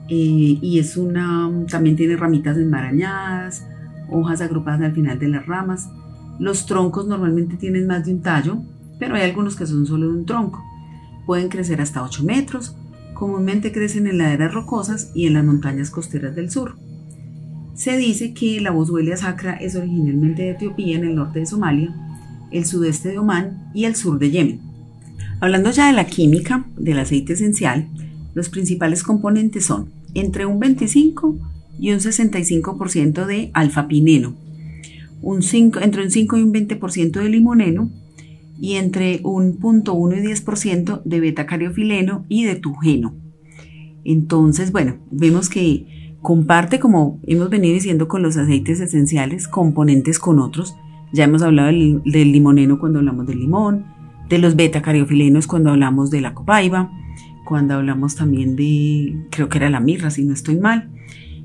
eh, 0.09 0.59
y 0.61 0.79
es 0.79 0.97
una, 0.97 1.51
también 1.71 1.97
tiene 1.97 2.17
ramitas 2.17 2.57
enmarañadas, 2.57 3.67
hojas 4.11 4.41
agrupadas 4.41 4.83
al 4.83 4.93
final 4.93 5.19
de 5.19 5.29
las 5.29 5.47
ramas. 5.47 5.89
Los 6.43 6.67
troncos 6.67 7.07
normalmente 7.07 7.57
tienen 7.57 7.87
más 7.87 8.05
de 8.05 8.15
un 8.15 8.21
tallo, 8.21 8.59
pero 8.99 9.15
hay 9.15 9.23
algunos 9.23 9.55
que 9.55 9.65
son 9.65 9.87
solo 9.87 10.09
de 10.09 10.19
un 10.19 10.27
tronco. 10.27 10.61
Pueden 11.25 11.49
crecer 11.49 11.81
hasta 11.81 12.03
8 12.03 12.25
metros 12.25 12.75
comúnmente 13.15 13.71
crecen 13.71 14.09
en 14.09 14.19
laderas 14.19 14.53
rocosas 14.53 15.13
y 15.15 15.29
en 15.29 15.35
las 15.35 15.45
montañas 15.45 15.91
costeras 15.91 16.35
del 16.35 16.51
sur. 16.51 16.75
Se 17.77 17.97
dice 17.97 18.35
que 18.35 18.61
la 18.61 18.73
boswellia 18.73 19.17
sacra 19.17 19.55
es 19.55 19.77
originalmente 19.77 20.43
de 20.43 20.51
Etiopía 20.51 20.97
en 20.97 21.05
el 21.05 21.15
norte 21.15 21.39
de 21.39 21.47
Somalia, 21.47 21.95
el 22.51 22.67
sudeste 22.67 23.11
de 23.11 23.21
Omán 23.21 23.71
y 23.73 23.85
el 23.85 23.95
sur 23.95 24.19
de 24.19 24.33
Yemen. 24.33 24.61
Hablando 25.39 25.71
ya 25.71 25.87
de 25.87 25.93
la 25.93 26.07
química 26.07 26.67
del 26.77 26.99
aceite 26.99 27.35
esencial, 27.35 27.89
los 28.35 28.49
principales 28.49 29.05
componentes 29.05 29.67
son 29.67 29.93
entre 30.15 30.45
un 30.45 30.59
25 30.59 31.37
y 31.79 31.93
un 31.93 32.01
65% 32.01 33.27
de 33.27 33.53
alfa-pineno, 33.55 34.35
un 35.23 35.43
5, 35.43 35.81
entre 35.81 36.03
un 36.03 36.11
5 36.11 36.37
y 36.37 36.43
un 36.43 36.53
20% 36.53 37.13
de 37.13 37.29
limoneno 37.29 37.91
y 38.61 38.75
entre 38.75 39.21
un 39.25 39.59
0.1 39.59 40.19
y 40.19 40.27
10% 40.27 41.03
de 41.05 41.21
beta-cariofileno 41.21 42.25
y 42.29 42.45
de 42.45 42.57
tugeno. 42.57 43.15
Entonces, 44.05 44.73
bueno, 44.73 44.97
vemos 45.11 45.49
que 45.49 46.17
comparte, 46.21 46.79
como 46.79 47.21
hemos 47.27 47.51
venido 47.51 47.75
diciendo 47.75 48.09
con 48.09 48.23
los 48.23 48.37
aceites 48.37 48.81
esenciales, 48.81 49.49
componentes 49.49 50.19
con 50.19 50.39
otros. 50.39 50.77
Ya 51.13 51.25
hemos 51.25 51.43
hablado 51.43 51.69
del, 51.69 52.03
limoneno 52.05 52.79
cuando 52.79 53.01
hablamos 53.01 53.27
del 53.27 53.41
limón, 53.41 53.85
de 54.29 54.39
los 54.39 54.57
beta-cariofilenos 54.57 55.47
cuando 55.47 55.71
hablamos 55.71 56.11
de 56.11 56.21
la 56.21 56.35
copaiba, 56.35 56.91
cuando 57.45 57.75
hablamos 57.75 58.17
también 58.17 58.57
de, 58.57 59.27
creo 59.31 59.49
que 59.49 59.59
era 59.59 59.71
la 59.71 59.81
mirra, 59.81 60.11
si 60.11 60.25
no 60.25 60.33
estoy 60.33 60.57
mal. 60.57 60.89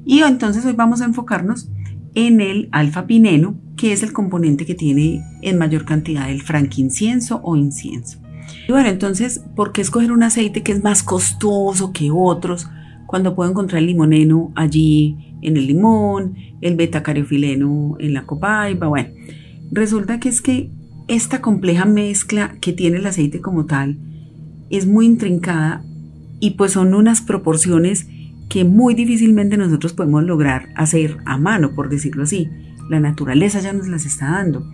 Y 0.06 0.20
entonces 0.20 0.66
hoy 0.66 0.74
vamos 0.74 1.02
a 1.02 1.06
enfocarnos 1.06 1.70
en 2.18 2.42
el 2.42 2.68
alfa-pineno, 2.72 3.60
que 3.78 3.94
es 3.94 4.02
el 4.02 4.12
componente 4.12 4.66
que 4.66 4.74
tiene 4.74 5.22
en 5.44 5.60
mayor 5.60 5.86
cantidad 5.86 6.32
el 6.32 6.42
franquincienso 6.42 7.40
o 7.44 7.56
incienso. 7.56 8.18
Y 8.68 8.72
bueno, 8.72 8.90
entonces, 8.90 9.44
¿por 9.56 9.72
qué 9.72 9.82
escoger 9.82 10.12
un 10.12 10.24
aceite 10.24 10.64
que 10.64 10.72
es 10.72 10.84
más 10.84 11.04
costoso 11.04 11.94
que 11.94 12.10
otros 12.12 12.68
cuando 13.06 13.36
puedo 13.36 13.52
encontrar 13.52 13.84
el 13.84 13.88
limoneno 13.88 14.52
allí 14.56 15.36
en 15.44 15.58
el 15.58 15.68
limón, 15.68 16.34
el 16.60 16.76
beta-cariofileno 16.76 17.98
en 18.00 18.16
la 18.16 18.26
copaiba? 18.26 18.88
Bueno, 18.88 19.10
resulta 19.72 20.20
que 20.20 20.30
es 20.30 20.42
que 20.42 20.72
esta 21.08 21.40
compleja 21.40 21.86
mezcla 21.86 22.58
que 22.60 22.74
tiene 22.74 22.98
el 22.98 23.06
aceite 23.06 23.42
como 23.42 23.68
tal 23.68 24.00
es 24.72 24.88
muy 24.88 25.06
intrincada 25.06 25.86
y 26.40 26.52
pues 26.52 26.72
son 26.72 26.96
unas 26.96 27.22
proporciones 27.22 28.08
que 28.50 28.64
muy 28.64 28.94
difícilmente 28.94 29.58
nosotros 29.58 29.94
podemos 29.94 30.24
lograr 30.24 30.70
hacer 30.76 31.18
a 31.26 31.38
mano, 31.38 31.72
por 31.74 31.90
decirlo 31.90 32.24
así. 32.24 32.50
La 32.90 33.00
naturaleza 33.00 33.60
ya 33.60 33.74
nos 33.74 33.88
las 33.88 34.06
está 34.06 34.32
dando. 34.32 34.66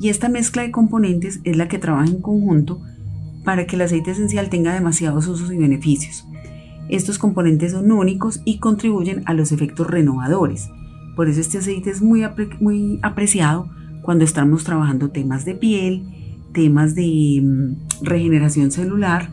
Y 0.00 0.08
esta 0.08 0.28
mezcla 0.28 0.62
de 0.62 0.72
componentes 0.72 1.40
es 1.44 1.56
la 1.56 1.68
que 1.68 1.78
trabaja 1.78 2.10
en 2.10 2.20
conjunto 2.20 2.82
para 3.44 3.66
que 3.66 3.76
el 3.76 3.82
aceite 3.82 4.12
esencial 4.12 4.48
tenga 4.48 4.74
demasiados 4.74 5.26
usos 5.26 5.52
y 5.52 5.56
beneficios. 5.56 6.26
Estos 6.88 7.18
componentes 7.18 7.72
son 7.72 7.92
únicos 7.92 8.40
y 8.44 8.58
contribuyen 8.58 9.22
a 9.26 9.34
los 9.34 9.52
efectos 9.52 9.86
renovadores. 9.86 10.68
Por 11.16 11.28
eso 11.28 11.40
este 11.40 11.58
aceite 11.58 11.90
es 11.90 12.02
muy, 12.02 12.22
muy 12.60 12.98
apreciado 13.02 13.70
cuando 14.02 14.24
estamos 14.24 14.64
trabajando 14.64 15.10
temas 15.10 15.44
de 15.44 15.54
piel, 15.54 16.04
temas 16.52 16.94
de 16.94 17.40
mm, 17.42 18.04
regeneración 18.04 18.70
celular 18.70 19.30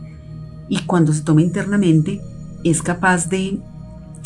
y 0.68 0.78
cuando 0.84 1.12
se 1.12 1.22
toma 1.22 1.42
internamente 1.42 2.20
es 2.64 2.82
capaz 2.82 3.28
de 3.28 3.58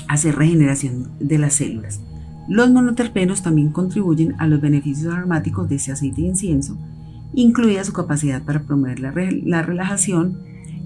hacer 0.08 0.36
regeneración 0.36 1.08
de 1.20 1.38
las 1.38 1.54
células. 1.54 2.00
Los 2.48 2.70
monoterpenos 2.70 3.42
también 3.42 3.70
contribuyen 3.70 4.34
a 4.38 4.46
los 4.46 4.60
beneficios 4.60 5.14
aromáticos 5.14 5.68
de 5.68 5.76
este 5.76 5.92
aceite 5.92 6.20
de 6.22 6.28
incienso, 6.28 6.76
incluida 7.32 7.84
su 7.84 7.92
capacidad 7.92 8.42
para 8.42 8.62
promover 8.62 9.00
la, 9.00 9.12
la 9.44 9.62
relajación 9.62 10.38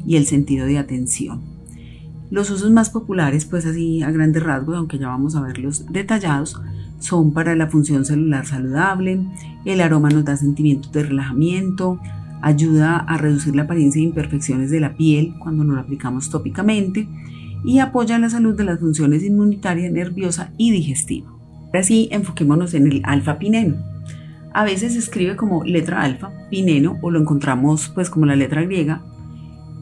y 0.06 0.16
el 0.16 0.26
sentido 0.26 0.66
de 0.66 0.78
atención. 0.78 1.40
Los 2.30 2.50
usos 2.50 2.70
más 2.70 2.90
populares, 2.90 3.44
pues 3.46 3.66
así 3.66 4.02
a 4.02 4.10
grandes 4.10 4.42
rasgos, 4.42 4.76
aunque 4.76 4.98
ya 4.98 5.08
vamos 5.08 5.34
a 5.34 5.40
verlos 5.40 5.87
detallados, 5.90 6.60
son 7.00 7.32
para 7.32 7.56
la 7.56 7.68
función 7.68 8.04
celular 8.04 8.46
saludable, 8.46 9.20
el 9.64 9.80
aroma 9.80 10.10
nos 10.10 10.25
da 10.25 10.37
sentimientos 10.37 10.92
de 10.92 11.04
relajamiento, 11.04 11.98
ayuda 12.42 12.98
a 12.98 13.16
reducir 13.16 13.56
la 13.56 13.62
apariencia 13.62 14.00
de 14.00 14.08
imperfecciones 14.08 14.70
de 14.70 14.80
la 14.80 14.94
piel 14.94 15.34
cuando 15.38 15.64
nos 15.64 15.76
lo 15.76 15.80
aplicamos 15.80 16.30
tópicamente 16.30 17.08
y 17.64 17.80
apoya 17.80 18.18
la 18.18 18.30
salud 18.30 18.56
de 18.56 18.64
las 18.64 18.80
funciones 18.80 19.22
inmunitaria, 19.22 19.90
nerviosa 19.90 20.52
y 20.56 20.70
digestiva. 20.70 21.30
Ahora 21.66 21.82
sí, 21.82 22.08
enfoquémonos 22.10 22.74
en 22.74 22.86
el 22.86 23.02
alfa-pineno. 23.04 23.76
A 24.52 24.64
veces 24.64 24.94
se 24.94 24.98
escribe 24.98 25.36
como 25.36 25.64
letra 25.64 26.02
alfa, 26.02 26.32
pineno, 26.50 26.98
o 27.02 27.10
lo 27.10 27.20
encontramos 27.20 27.90
pues 27.94 28.10
como 28.10 28.26
la 28.26 28.36
letra 28.36 28.62
griega, 28.62 29.02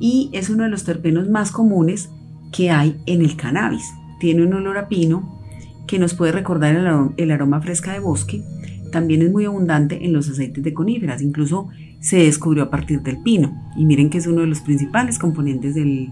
y 0.01 0.31
es 0.33 0.51
uno 0.51 0.65
de 0.65 0.69
los 0.69 0.85
terpenos 0.85 1.29
más 1.29 1.53
comunes 1.53 2.11
que 2.53 2.71
hay 2.71 2.97
en 3.07 3.23
el 3.23 3.37
cannabis. 3.37 3.85
Tiene 4.21 4.45
un 4.45 4.55
olor 4.55 4.79
a 4.79 4.89
pino 4.89 5.41
que 5.87 5.99
nos 5.99 6.15
puede 6.15 6.33
recordar 6.33 6.75
el 6.75 6.87
aroma, 6.87 7.13
el 7.17 7.31
aroma 7.31 7.61
fresca 7.61 7.93
de 7.93 8.01
bosque. 8.01 8.43
También 8.91 9.23
es 9.23 9.31
muy 9.31 9.45
abundante 9.45 10.05
en 10.05 10.13
los 10.13 10.29
aceites 10.29 10.63
de 10.63 10.75
coníferas, 10.75 11.23
incluso 11.23 11.69
se 12.01 12.19
descubrió 12.19 12.65
a 12.65 12.71
partir 12.71 13.03
del 13.03 13.23
pino. 13.23 13.55
Y 13.77 13.85
miren 13.85 14.11
que 14.11 14.19
es 14.19 14.27
uno 14.27 14.41
de 14.43 14.47
los 14.49 14.61
principales 14.61 15.19
componentes 15.19 15.75
del, 15.75 16.11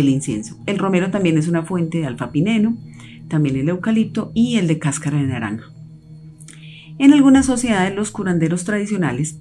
del 0.00 0.10
incienso. 0.10 0.56
El 0.66 0.78
romero 0.78 1.10
también 1.10 1.38
es 1.38 1.48
una 1.48 1.62
fuente 1.62 1.98
de 1.98 2.06
alfa-pineno, 2.06 2.76
también 3.28 3.56
el 3.56 3.68
eucalipto 3.68 4.30
y 4.34 4.56
el 4.56 4.68
de 4.68 4.78
cáscara 4.78 5.18
de 5.18 5.26
naranja. 5.26 5.64
En 6.98 7.12
algunas 7.12 7.46
sociedades 7.46 7.94
los 7.94 8.10
curanderos 8.10 8.64
tradicionales 8.64 9.38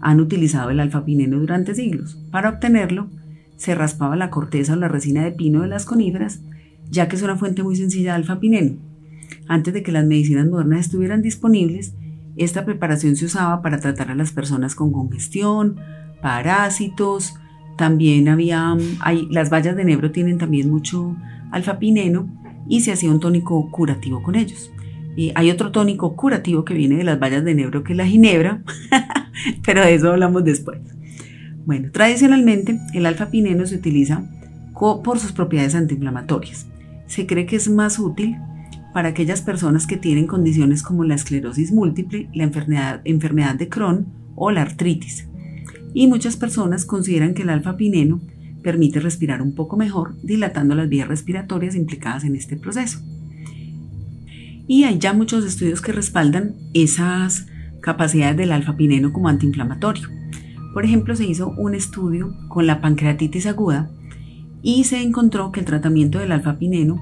han 0.00 0.20
utilizado 0.20 0.70
el 0.70 0.80
alfa-pineno 0.80 1.38
durante 1.38 1.74
siglos. 1.74 2.18
Para 2.30 2.50
obtenerlo, 2.50 3.08
se 3.56 3.74
raspaba 3.74 4.16
la 4.16 4.30
corteza 4.30 4.74
o 4.74 4.76
la 4.76 4.88
resina 4.88 5.24
de 5.24 5.32
pino 5.32 5.62
de 5.62 5.68
las 5.68 5.84
coníferas, 5.84 6.40
ya 6.90 7.08
que 7.08 7.16
es 7.16 7.22
una 7.22 7.36
fuente 7.36 7.62
muy 7.62 7.76
sencilla 7.76 8.12
de 8.12 8.16
alfa-pineno. 8.16 8.76
Antes 9.48 9.74
de 9.74 9.82
que 9.82 9.92
las 9.92 10.06
medicinas 10.06 10.46
modernas 10.46 10.80
estuvieran 10.80 11.22
disponibles, 11.22 11.94
esta 12.36 12.64
preparación 12.64 13.16
se 13.16 13.24
usaba 13.24 13.62
para 13.62 13.78
tratar 13.78 14.10
a 14.10 14.14
las 14.14 14.32
personas 14.32 14.74
con 14.74 14.92
congestión, 14.92 15.76
parásitos, 16.20 17.34
también 17.76 18.28
había, 18.28 18.76
las 19.30 19.50
bayas 19.50 19.76
de 19.76 19.82
enebro 19.82 20.10
tienen 20.10 20.38
también 20.38 20.70
mucho 20.70 21.16
alfa-pineno 21.52 22.28
y 22.68 22.80
se 22.80 22.92
hacía 22.92 23.10
un 23.10 23.20
tónico 23.20 23.70
curativo 23.70 24.22
con 24.22 24.34
ellos. 24.34 24.70
Hay 25.34 25.50
otro 25.50 25.72
tónico 25.72 26.14
curativo 26.14 26.64
que 26.64 26.74
viene 26.74 26.96
de 26.96 27.04
las 27.04 27.18
bayas 27.18 27.44
de 27.44 27.52
enebro 27.52 27.82
que 27.82 27.92
es 27.92 27.96
la 27.96 28.06
ginebra, 28.06 28.62
pero 29.64 29.82
de 29.82 29.94
eso 29.94 30.10
hablamos 30.10 30.44
después. 30.44 30.78
Bueno, 31.64 31.90
tradicionalmente 31.90 32.78
el 32.92 33.06
alfa-pineno 33.06 33.66
se 33.66 33.76
utiliza 33.76 34.24
por 34.74 35.18
sus 35.18 35.32
propiedades 35.32 35.74
antiinflamatorias. 35.74 36.66
Se 37.06 37.26
cree 37.26 37.46
que 37.46 37.56
es 37.56 37.68
más 37.68 37.98
útil 37.98 38.36
para 38.92 39.08
aquellas 39.08 39.42
personas 39.42 39.86
que 39.86 39.96
tienen 39.96 40.26
condiciones 40.26 40.82
como 40.82 41.04
la 41.04 41.14
esclerosis 41.14 41.72
múltiple, 41.72 42.28
la 42.34 42.44
enfermedad, 42.44 43.00
enfermedad 43.04 43.54
de 43.54 43.68
Crohn 43.68 44.06
o 44.34 44.50
la 44.50 44.62
artritis 44.62 45.28
y 45.96 46.08
muchas 46.08 46.36
personas 46.36 46.84
consideran 46.84 47.32
que 47.32 47.40
el 47.40 47.48
alfa-pineno 47.48 48.20
permite 48.62 49.00
respirar 49.00 49.40
un 49.40 49.54
poco 49.54 49.78
mejor, 49.78 50.14
dilatando 50.22 50.74
las 50.74 50.90
vías 50.90 51.08
respiratorias 51.08 51.74
implicadas 51.74 52.24
en 52.24 52.36
este 52.36 52.58
proceso. 52.58 53.00
Y 54.68 54.84
hay 54.84 54.98
ya 54.98 55.14
muchos 55.14 55.42
estudios 55.46 55.80
que 55.80 55.92
respaldan 55.92 56.54
esas 56.74 57.46
capacidades 57.80 58.36
del 58.36 58.52
alfa-pineno 58.52 59.10
como 59.10 59.30
antiinflamatorio. 59.30 60.10
Por 60.74 60.84
ejemplo, 60.84 61.16
se 61.16 61.24
hizo 61.24 61.54
un 61.56 61.74
estudio 61.74 62.36
con 62.48 62.66
la 62.66 62.82
pancreatitis 62.82 63.46
aguda 63.46 63.90
y 64.60 64.84
se 64.84 65.00
encontró 65.00 65.50
que 65.50 65.60
el 65.60 65.66
tratamiento 65.66 66.18
del 66.18 66.32
alfa-pineno 66.32 67.00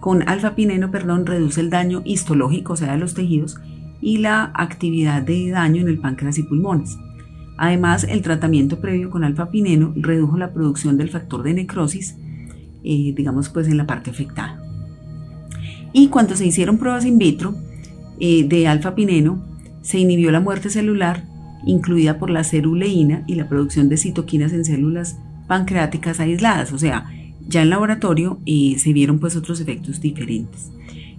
con 0.00 0.26
alfa-pineno, 0.26 0.90
perdón, 0.90 1.26
reduce 1.26 1.60
el 1.60 1.68
daño 1.68 2.00
histológico, 2.06 2.72
o 2.72 2.76
sea, 2.76 2.92
de 2.92 2.98
los 2.98 3.12
tejidos, 3.12 3.58
y 4.00 4.16
la 4.16 4.50
actividad 4.54 5.20
de 5.20 5.50
daño 5.50 5.82
en 5.82 5.88
el 5.88 6.00
páncreas 6.00 6.38
y 6.38 6.42
pulmones. 6.42 6.96
Además, 7.56 8.04
el 8.08 8.22
tratamiento 8.22 8.80
previo 8.80 9.10
con 9.10 9.24
alfa-pineno 9.24 9.92
redujo 9.96 10.38
la 10.38 10.52
producción 10.52 10.96
del 10.96 11.10
factor 11.10 11.42
de 11.42 11.54
necrosis, 11.54 12.16
eh, 12.82 13.12
digamos 13.14 13.48
pues 13.48 13.68
en 13.68 13.76
la 13.76 13.86
parte 13.86 14.10
afectada. 14.10 14.62
Y 15.92 16.08
cuando 16.08 16.36
se 16.36 16.46
hicieron 16.46 16.78
pruebas 16.78 17.04
in 17.04 17.18
vitro, 17.18 17.54
eh, 18.18 18.44
de 18.44 18.66
alfa-pineno, 18.66 19.44
se 19.82 19.98
inhibió 19.98 20.30
la 20.30 20.40
muerte 20.40 20.70
celular, 20.70 21.24
incluida 21.64 22.18
por 22.18 22.30
la 22.30 22.44
ceruleína 22.44 23.24
y 23.26 23.34
la 23.34 23.48
producción 23.48 23.88
de 23.88 23.96
citoquinas 23.96 24.52
en 24.52 24.64
células 24.64 25.18
pancreáticas 25.46 26.20
aisladas, 26.20 26.72
o 26.72 26.78
sea, 26.78 27.06
ya 27.48 27.62
en 27.62 27.70
laboratorio 27.70 28.38
eh, 28.46 28.76
se 28.78 28.92
vieron 28.92 29.18
pues 29.18 29.36
otros 29.36 29.60
efectos 29.60 30.00
diferentes. 30.00 30.70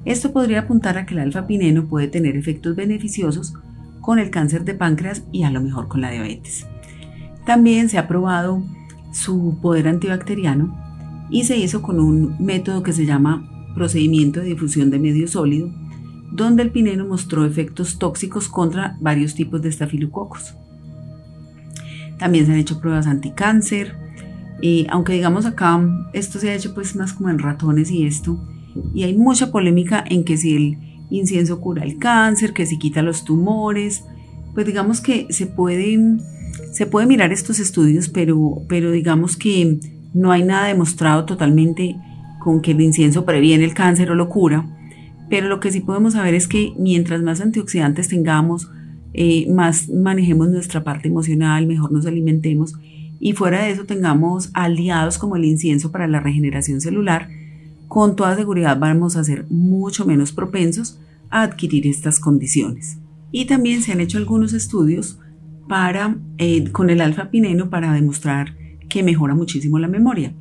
Esto 0.05 0.31
podría 0.31 0.61
apuntar 0.61 0.97
a 0.97 1.05
que 1.05 1.13
el 1.13 1.19
alfa-pineno 1.19 1.85
puede 1.85 2.07
tener 2.07 2.37
efectos 2.37 2.75
beneficiosos 2.75 3.53
con 4.01 4.19
el 4.19 4.29
cáncer 4.29 4.65
de 4.65 4.73
páncreas 4.73 5.23
y 5.31 5.43
a 5.43 5.51
lo 5.51 5.61
mejor 5.61 5.87
con 5.87 6.01
la 6.01 6.11
diabetes. 6.11 6.67
También 7.45 7.89
se 7.89 7.97
ha 7.97 8.07
probado 8.07 8.63
su 9.13 9.57
poder 9.61 9.87
antibacteriano 9.87 10.75
y 11.29 11.45
se 11.45 11.57
hizo 11.57 11.81
con 11.81 11.99
un 11.99 12.35
método 12.39 12.83
que 12.83 12.93
se 12.93 13.05
llama 13.05 13.47
procedimiento 13.73 14.41
de 14.41 14.47
difusión 14.47 14.89
de 14.89 14.99
medio 14.99 15.27
sólido, 15.27 15.71
donde 16.31 16.63
el 16.63 16.71
pineno 16.71 17.05
mostró 17.05 17.45
efectos 17.45 17.99
tóxicos 17.99 18.47
contra 18.47 18.97
varios 18.99 19.35
tipos 19.35 19.61
de 19.61 19.69
estafilococos. 19.69 20.55
También 22.17 22.45
se 22.45 22.51
han 22.51 22.59
hecho 22.59 22.79
pruebas 22.79 23.07
anticáncer, 23.07 23.95
y 24.61 24.85
aunque 24.89 25.13
digamos 25.13 25.45
acá 25.45 25.81
esto 26.13 26.39
se 26.39 26.49
ha 26.49 26.55
hecho 26.55 26.73
pues 26.73 26.95
más 26.95 27.13
como 27.13 27.29
en 27.29 27.39
ratones 27.39 27.89
y 27.91 28.05
esto, 28.05 28.39
y 28.93 29.03
hay 29.03 29.17
mucha 29.17 29.51
polémica 29.51 30.03
en 30.07 30.23
que 30.23 30.37
si 30.37 30.55
el 30.55 30.90
incienso 31.11 31.59
cura 31.61 31.83
el 31.83 31.97
cáncer, 31.97 32.53
que 32.53 32.65
si 32.65 32.79
quita 32.79 33.01
los 33.01 33.23
tumores, 33.23 34.03
pues 34.53 34.65
digamos 34.65 35.01
que 35.01 35.27
se 35.29 35.45
pueden 35.45 36.21
se 36.71 36.85
puede 36.85 37.05
mirar 37.05 37.31
estos 37.33 37.59
estudios, 37.59 38.09
pero, 38.09 38.61
pero 38.67 38.91
digamos 38.91 39.35
que 39.35 39.79
no 40.13 40.31
hay 40.31 40.43
nada 40.43 40.67
demostrado 40.67 41.25
totalmente 41.25 41.95
con 42.39 42.61
que 42.61 42.71
el 42.71 42.81
incienso 42.81 43.25
previene 43.25 43.65
el 43.65 43.73
cáncer 43.73 44.11
o 44.11 44.15
lo 44.15 44.29
cura. 44.29 44.67
Pero 45.29 45.47
lo 45.47 45.59
que 45.59 45.71
sí 45.71 45.81
podemos 45.81 46.13
saber 46.13 46.33
es 46.33 46.47
que 46.47 46.73
mientras 46.77 47.21
más 47.21 47.39
antioxidantes 47.41 48.07
tengamos, 48.07 48.69
eh, 49.13 49.49
más 49.51 49.89
manejemos 49.89 50.49
nuestra 50.49 50.83
parte 50.83 51.07
emocional, 51.07 51.67
mejor 51.67 51.91
nos 51.91 52.05
alimentemos 52.05 52.73
y 53.19 53.33
fuera 53.33 53.63
de 53.63 53.71
eso 53.71 53.85
tengamos 53.85 54.49
aliados 54.53 55.17
como 55.17 55.35
el 55.35 55.45
incienso 55.45 55.91
para 55.91 56.07
la 56.07 56.19
regeneración 56.19 56.81
celular, 56.81 57.29
con 57.91 58.15
toda 58.15 58.37
seguridad 58.37 58.79
vamos 58.79 59.17
a 59.17 59.23
ser 59.25 59.45
mucho 59.49 60.05
menos 60.05 60.31
propensos 60.31 60.97
a 61.29 61.41
adquirir 61.41 61.85
estas 61.85 62.21
condiciones. 62.21 62.99
Y 63.33 63.47
también 63.47 63.81
se 63.81 63.91
han 63.91 63.99
hecho 63.99 64.17
algunos 64.17 64.53
estudios 64.53 65.19
para, 65.67 66.15
eh, 66.37 66.71
con 66.71 66.89
el 66.89 67.01
alfa-pineno 67.01 67.69
para 67.69 67.91
demostrar 67.91 68.55
que 68.87 69.03
mejora 69.03 69.35
muchísimo 69.35 69.77
la 69.77 69.89
memoria. 69.89 70.33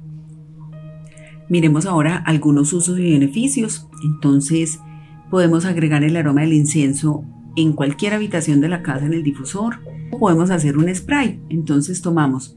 Miremos 1.49 1.87
ahora 1.87 2.19
algunos 2.19 2.73
usos 2.73 3.00
y 3.00 3.11
beneficios. 3.14 3.88
Entonces, 4.04 4.78
podemos 5.28 5.64
agregar 5.64 6.04
el 6.04 6.16
aroma 6.16 6.42
del 6.42 6.52
incienso 6.52 7.25
en 7.57 7.73
cualquier 7.73 8.14
habitación 8.14 8.61
de 8.61 8.69
la 8.69 8.85
casa 8.85 9.07
en 9.07 9.12
el 9.12 9.25
difusor. 9.25 9.80
Podemos 10.21 10.50
hacer 10.50 10.78
un 10.78 10.95
spray. 10.95 11.40
Entonces, 11.49 12.00
tomamos 12.00 12.57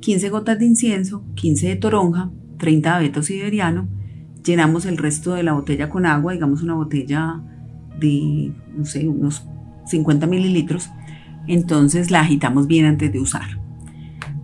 15 0.00 0.28
gotas 0.28 0.58
de 0.58 0.66
incienso, 0.66 1.24
15 1.34 1.66
de 1.66 1.76
toronja, 1.76 2.30
30 2.58 2.90
de 2.90 2.94
abeto 2.94 3.22
siberiano. 3.22 4.03
Llenamos 4.44 4.86
el 4.86 4.98
resto 4.98 5.34
de 5.34 5.42
la 5.42 5.54
botella 5.54 5.88
con 5.88 6.06
agua, 6.06 6.32
digamos 6.32 6.62
una 6.62 6.74
botella 6.74 7.40
de, 7.98 8.52
no 8.76 8.84
sé, 8.84 9.08
unos 9.08 9.44
50 9.86 10.26
mililitros 10.26 10.90
entonces 11.46 12.10
la 12.10 12.20
agitamos 12.20 12.66
bien 12.66 12.86
antes 12.86 13.12
de 13.12 13.20
usar. 13.20 13.60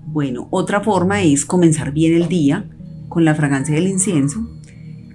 Bueno, 0.07 0.49
otra 0.50 0.80
forma 0.80 1.23
es 1.23 1.45
comenzar 1.45 1.92
bien 1.92 2.14
el 2.14 2.28
día 2.28 2.69
con 3.09 3.25
la 3.25 3.35
fragancia 3.35 3.75
del 3.75 3.88
incienso. 3.88 4.49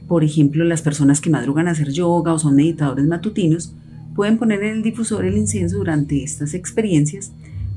Por 0.07 0.23
ejemplo, 0.23 0.63
las 0.63 0.81
personas 0.81 1.21
que 1.21 1.29
madrugan 1.29 1.67
a 1.67 1.71
hacer 1.71 1.91
yoga 1.91 2.33
o 2.33 2.39
son 2.39 2.55
meditadores 2.55 3.05
matutinos 3.05 3.75
pueden 4.15 4.37
poner 4.37 4.63
en 4.63 4.77
el 4.77 4.83
difusor 4.83 5.25
el 5.25 5.37
incienso 5.37 5.77
durante 5.77 6.23
estas 6.23 6.53
experiencias 6.53 7.33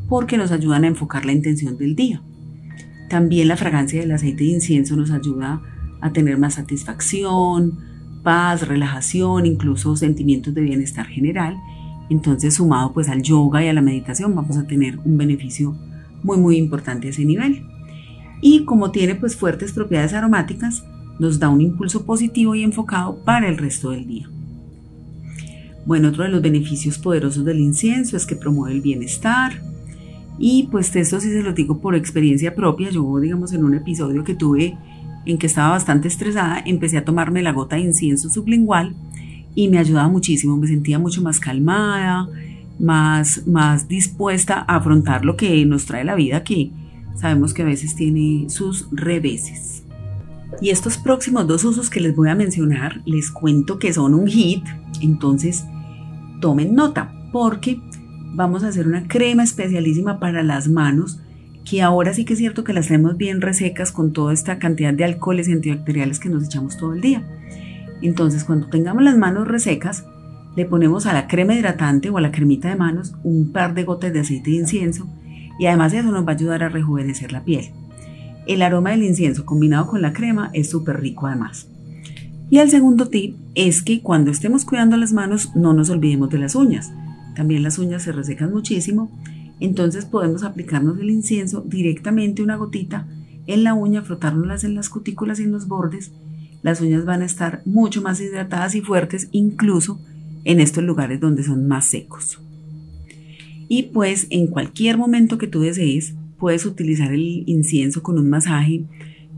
porque 0.09 0.39
nos 0.39 0.53
ayudan 0.53 0.85
a 0.85 0.89
enfocar 0.89 1.25
la 1.25 1.33
intención 1.33 1.77
del 1.77 1.97
día. 1.97 2.23
También 3.11 3.49
la 3.49 3.57
fragancia 3.57 4.01
del 4.01 4.13
aceite 4.13 4.45
de 4.45 4.51
incienso 4.51 4.97
nos 4.97 5.11
ayuda 5.11 5.55
a 5.55 5.63
tener 6.13 6.39
más 6.39 6.55
satisfacción, 6.55 7.79
paz, 8.23 8.67
relajación, 8.67 9.47
incluso 9.47 9.97
sentimientos 9.97 10.55
de 10.55 10.63
bienestar 10.63 11.07
general 11.07 11.57
entonces, 12.11 12.55
sumado 12.55 12.93
pues 12.93 13.09
al 13.09 13.23
yoga 13.23 13.63
y 13.63 13.69
a 13.69 13.73
la 13.73 13.83
meditación, 13.83 14.35
vamos 14.35 14.57
a 14.57 14.67
tener 14.67 14.99
un 15.05 15.17
beneficio 15.17 15.77
muy 16.23 16.39
muy 16.39 16.57
importante 16.57 17.07
a 17.07 17.11
ese 17.11 17.25
nivel. 17.25 17.65
Y 18.41 18.65
como 18.65 18.91
tiene 18.91 19.15
pues 19.15 19.37
fuertes 19.37 19.73
propiedades 19.73 20.15
aromáticas, 20.15 20.85
nos 21.19 21.39
da 21.39 21.49
un 21.49 21.61
impulso 21.61 22.07
positivo 22.07 22.55
y 22.55 22.63
enfocado 22.63 23.23
para 23.25 23.49
el 23.49 23.59
resto 23.59 23.91
del 23.91 24.07
día. 24.07 24.31
Bueno, 25.85 26.09
otro 26.09 26.25
de 26.25 26.31
los 26.31 26.43
beneficios 26.43 26.99
poderosos 26.99 27.45
del 27.45 27.61
incienso 27.61 28.17
es 28.17 28.27
que 28.27 28.37
promueve 28.37 28.75
el 28.75 28.83
bienestar. 28.83 29.63
Y 30.39 30.69
pues 30.71 30.95
esto 30.95 31.19
sí 31.19 31.31
se 31.31 31.43
lo 31.43 31.53
digo 31.53 31.81
por 31.81 31.97
experiencia 31.97 32.55
propia. 32.55 32.91
Yo, 32.91 33.19
digamos, 33.19 33.53
en 33.53 33.65
un 33.65 33.75
episodio 33.75 34.23
que 34.23 34.35
tuve 34.35 34.79
en 35.27 35.39
que 35.39 35.47
estaba 35.47 35.71
bastante 35.71 36.09
estresada, 36.09 36.63
empecé 36.65 36.99
a 36.99 37.05
tomarme 37.05 37.43
la 37.43 37.53
gota 37.53 37.77
de 37.77 37.83
incienso 37.83 38.31
sublingual 38.31 38.95
y 39.55 39.69
me 39.69 39.79
ayudaba 39.79 40.09
muchísimo, 40.09 40.57
me 40.57 40.67
sentía 40.67 40.99
mucho 40.99 41.23
más 41.23 41.41
calmada, 41.41 42.29
más, 42.79 43.47
más 43.47 43.89
dispuesta 43.89 44.65
a 44.67 44.77
afrontar 44.77 45.25
lo 45.25 45.37
que 45.37 45.65
nos 45.67 45.85
trae 45.85 46.05
la 46.05 46.15
vida, 46.15 46.45
que 46.45 46.71
sabemos 47.17 47.53
que 47.53 47.63
a 47.63 47.67
veces 47.67 47.97
tiene 47.97 48.49
sus 48.49 48.89
reveses. 48.93 49.83
Y 50.61 50.71
estos 50.71 50.97
próximos 50.97 51.47
dos 51.47 51.65
usos 51.65 51.91
que 51.91 52.01
les 52.01 52.17
voy 52.17 52.31
a 52.31 52.35
mencionar, 52.35 53.03
les 53.05 53.31
cuento 53.31 53.79
que 53.79 53.93
son 53.93 54.15
un 54.15 54.27
hit, 54.27 54.65
entonces 55.01 55.65
tomen 56.41 56.75
nota, 56.75 57.13
porque 57.33 57.81
vamos 58.35 58.63
a 58.63 58.69
hacer 58.69 58.87
una 58.87 59.07
crema 59.07 59.43
especialísima 59.43 60.19
para 60.19 60.43
las 60.43 60.69
manos, 60.69 61.21
que 61.69 61.83
ahora 61.83 62.15
sí 62.15 62.25
que 62.25 62.33
es 62.33 62.39
cierto 62.39 62.65
que 62.65 62.73
las 62.73 62.89
tenemos 62.89 63.17
bien 63.17 63.41
resecas 63.41 63.93
con 63.93 64.13
toda 64.13 64.33
esta 64.33 64.59
cantidad 64.59 64.95
de 64.95 65.05
alcoholes 65.05 65.49
y 65.49 65.53
antibacteriales 65.53 66.19
que 66.19 66.29
nos 66.29 66.45
echamos 66.45 66.77
todo 66.77 66.95
el 66.95 67.01
día. 67.01 67.23
Entonces, 68.01 68.45
cuando 68.45 68.69
tengamos 68.69 69.03
las 69.03 69.19
manos 69.19 69.47
resecas, 69.49 70.05
le 70.57 70.65
ponemos 70.65 71.07
a 71.07 71.13
la 71.13 71.29
crema 71.29 71.55
hidratante 71.55 72.11
o 72.11 72.17
a 72.17 72.21
la 72.21 72.33
cremita 72.33 72.69
de 72.69 72.77
manos 72.77 73.15
un 73.23 73.53
par 73.53 73.75
de 73.75 73.85
gotas 73.85 74.13
de 74.13 74.21
aceite 74.21 74.51
de 74.51 74.57
incienso 74.57 75.09
y 75.59 75.67
además 75.67 75.93
eso 75.93 76.11
nos 76.11 76.27
va 76.27 76.33
a 76.33 76.35
ayudar 76.35 76.63
a 76.63 76.69
rejuvenecer 76.69 77.33
la 77.33 77.45
piel. 77.45 77.71
El 78.47 78.63
aroma 78.63 78.91
del 78.91 79.03
incienso 79.03 79.45
combinado 79.45 79.89
con 79.89 80.01
la 80.01 80.13
crema 80.13 80.51
es 80.55 80.71
súper 80.71 81.01
rico 81.01 81.27
además. 81.27 81.69
Y 82.51 82.59
el 82.59 82.71
segundo 82.71 83.09
tip 83.09 83.37
es 83.55 83.83
que 83.83 84.01
cuando 84.01 84.31
estemos 84.31 84.65
cuidando 84.65 84.97
las 84.97 85.13
manos 85.13 85.55
no 85.55 85.75
nos 85.75 85.91
olvidemos 85.91 86.31
de 86.31 86.39
las 86.39 86.55
uñas. 86.55 86.91
También 87.37 87.63
las 87.63 87.79
uñas 87.79 88.03
se 88.03 88.13
resecan 88.13 88.53
muchísimo, 88.53 89.11
entonces 89.61 90.05
podemos 90.05 90.45
aplicarnos 90.45 90.99
el 90.99 91.11
incienso 91.11 91.63
directamente 91.67 92.43
una 92.43 92.57
gotita 92.57 93.09
en 93.47 93.65
la 93.65 93.75
uña, 93.75 94.03
frotárnoslas 94.03 94.65
en 94.65 94.75
las 94.75 94.89
cutículas 94.89 95.41
y 95.41 95.45
en 95.45 95.53
los 95.53 95.69
bordes 95.69 96.13
las 96.63 96.81
uñas 96.81 97.05
van 97.05 97.23
a 97.23 97.27
estar 97.27 97.63
mucho 97.65 98.03
más 98.03 98.21
hidratadas 98.21 98.75
y 98.75 98.81
fuertes, 98.81 99.29
incluso 99.33 100.01
en 100.45 100.61
estos 100.61 100.83
lugares 100.83 101.21
donde 101.21 101.43
son 101.43 101.69
más 101.69 101.87
secos. 101.87 102.41
Y 103.69 103.85
pues 103.85 104.27
en 104.31 104.49
cualquier 104.49 104.99
momento 104.99 105.39
que 105.39 105.47
tú 105.47 105.61
desees, 105.61 106.15
puedes 106.39 106.65
utilizar 106.67 107.13
el 107.13 107.45
incienso 107.47 108.03
con 108.03 108.19
un 108.19 108.29
masaje, 108.31 108.85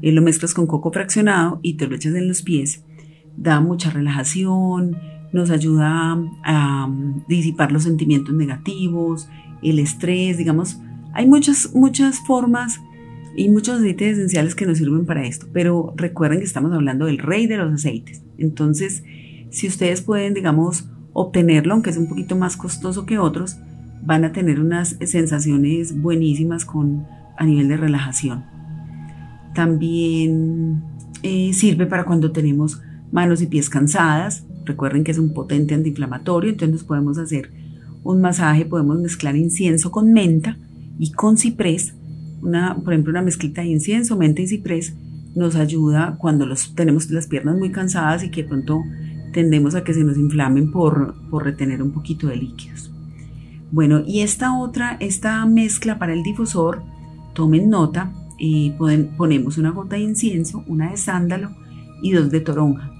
eh, 0.03 0.13
lo 0.13 0.23
mezclas 0.23 0.55
con 0.55 0.67
coco 0.67 0.93
fraccionado 0.93 1.61
y 1.63 1.75
te 1.75 1.87
lo 1.87 1.97
echas 1.97 2.15
en 2.15 2.29
los 2.29 2.43
pies. 2.43 2.85
Da 3.37 3.61
mucha 3.61 3.91
relajación, 3.91 4.97
nos 5.33 5.51
ayuda 5.51 6.19
a, 6.45 6.89
disipar 7.29 7.73
los 7.73 7.85
sentimientos 7.85 8.35
negativos, 8.35 9.29
el 9.63 9.79
estrés, 9.79 10.39
digamos, 10.39 10.81
hay 11.13 11.27
muchas, 11.27 11.75
muchas 11.75 12.19
formas 12.21 12.81
y 13.37 13.49
muchos 13.49 13.81
aceites 13.81 14.19
esenciales 14.19 14.55
que 14.55 14.67
nos 14.67 14.79
sirven 14.79 15.07
para 15.07 15.25
esto, 15.25 15.47
pero 15.53 15.95
recuerden 15.97 16.39
que 16.39 16.45
estamos 16.45 16.73
hablando 16.73 17.07
del 17.07 17.19
rey 17.19 17.47
de 17.47 17.57
los 17.57 17.73
aceites. 17.73 18.23
Entonces, 18.39 19.03
si 19.51 19.67
ustedes 19.67 20.03
pueden, 20.03 20.35
digamos, 20.35 20.89
obtenerlo, 21.13 21.75
aunque 21.75 21.91
es 21.91 21.97
un 21.97 22.09
poquito 22.09 22.37
más 22.37 22.57
costoso 22.57 23.07
que 23.07 23.19
otros, 23.19 23.57
van 24.03 24.25
a 24.25 24.33
tener 24.33 24.61
unas 24.61 24.97
sensaciones 25.05 26.01
buenísimas 26.01 26.65
con, 26.65 27.07
a 27.37 27.45
nivel 27.45 27.69
de 27.69 27.77
relajación. 27.77 28.45
También 29.55 30.83
eh, 31.23 31.53
sirve 31.53 31.87
para 31.87 32.05
cuando 32.05 32.33
tenemos 32.33 32.81
manos 33.13 33.43
y 33.43 33.47
pies 33.47 33.69
cansadas. 33.69 34.45
Recuerden 34.65 35.05
que 35.05 35.11
es 35.11 35.19
un 35.19 35.35
potente 35.35 35.75
antiinflamatorio, 35.75 36.51
entonces 36.51 36.85
podemos 36.85 37.19
hacer 37.19 37.51
un 38.03 38.21
masaje, 38.21 38.65
podemos 38.65 38.99
mezclar 39.01 39.37
incienso 39.37 39.91
con 39.91 40.13
menta 40.13 40.57
y 40.99 41.13
con 41.13 41.37
ciprés 41.37 41.95
una, 42.43 42.77
por 42.77 42.93
ejemplo, 42.93 43.11
una 43.11 43.23
mezclita 43.23 43.63
de 43.63 43.69
incienso, 43.69 44.17
menta 44.17 44.43
y 44.43 44.49
ciprés 44.49 44.95
nos 45.35 45.57
ayuda 45.57 46.17
cuando 46.19 46.47
los, 46.47 46.75
tenemos 46.75 47.11
las 47.11 47.27
piernas 47.27 47.57
muy 47.57 47.71
cansadas 47.71 48.25
y 48.25 48.31
que 48.31 48.45
pronto 48.45 48.83
tendemos 49.33 49.75
a 49.75 49.85
que 49.85 49.95
se 49.95 50.03
nos 50.03 50.17
inflamen 50.17 50.73
por, 50.73 51.15
por 51.31 51.45
retener 51.45 51.83
un 51.83 51.93
poquito 51.93 52.29
de 52.29 52.37
líquidos. 52.37 52.91
Bueno, 53.71 54.03
y 54.05 54.21
esta 54.21 54.59
otra, 54.59 54.97
esta 54.99 55.45
mezcla 55.47 55.99
para 55.99 56.13
el 56.13 56.23
difusor, 56.23 56.83
tomen 57.35 57.69
nota, 57.69 58.13
y 58.43 58.71
ponemos 59.19 59.59
una 59.59 59.71
gota 59.71 59.97
de 59.97 60.03
incienso, 60.03 60.65
una 60.67 60.91
de 60.91 60.97
sándalo 60.97 61.51
y 62.03 62.13
dos 62.13 62.31
de 62.31 62.41
toronja. 62.41 62.91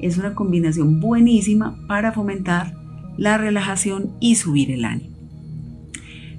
Es 0.00 0.18
una 0.18 0.34
combinación 0.34 1.00
buenísima 1.00 1.76
para 1.88 2.12
fomentar 2.12 2.76
la 3.16 3.38
relajación 3.38 4.12
y 4.20 4.36
subir 4.36 4.70
el 4.70 4.84
ánimo. 4.84 5.14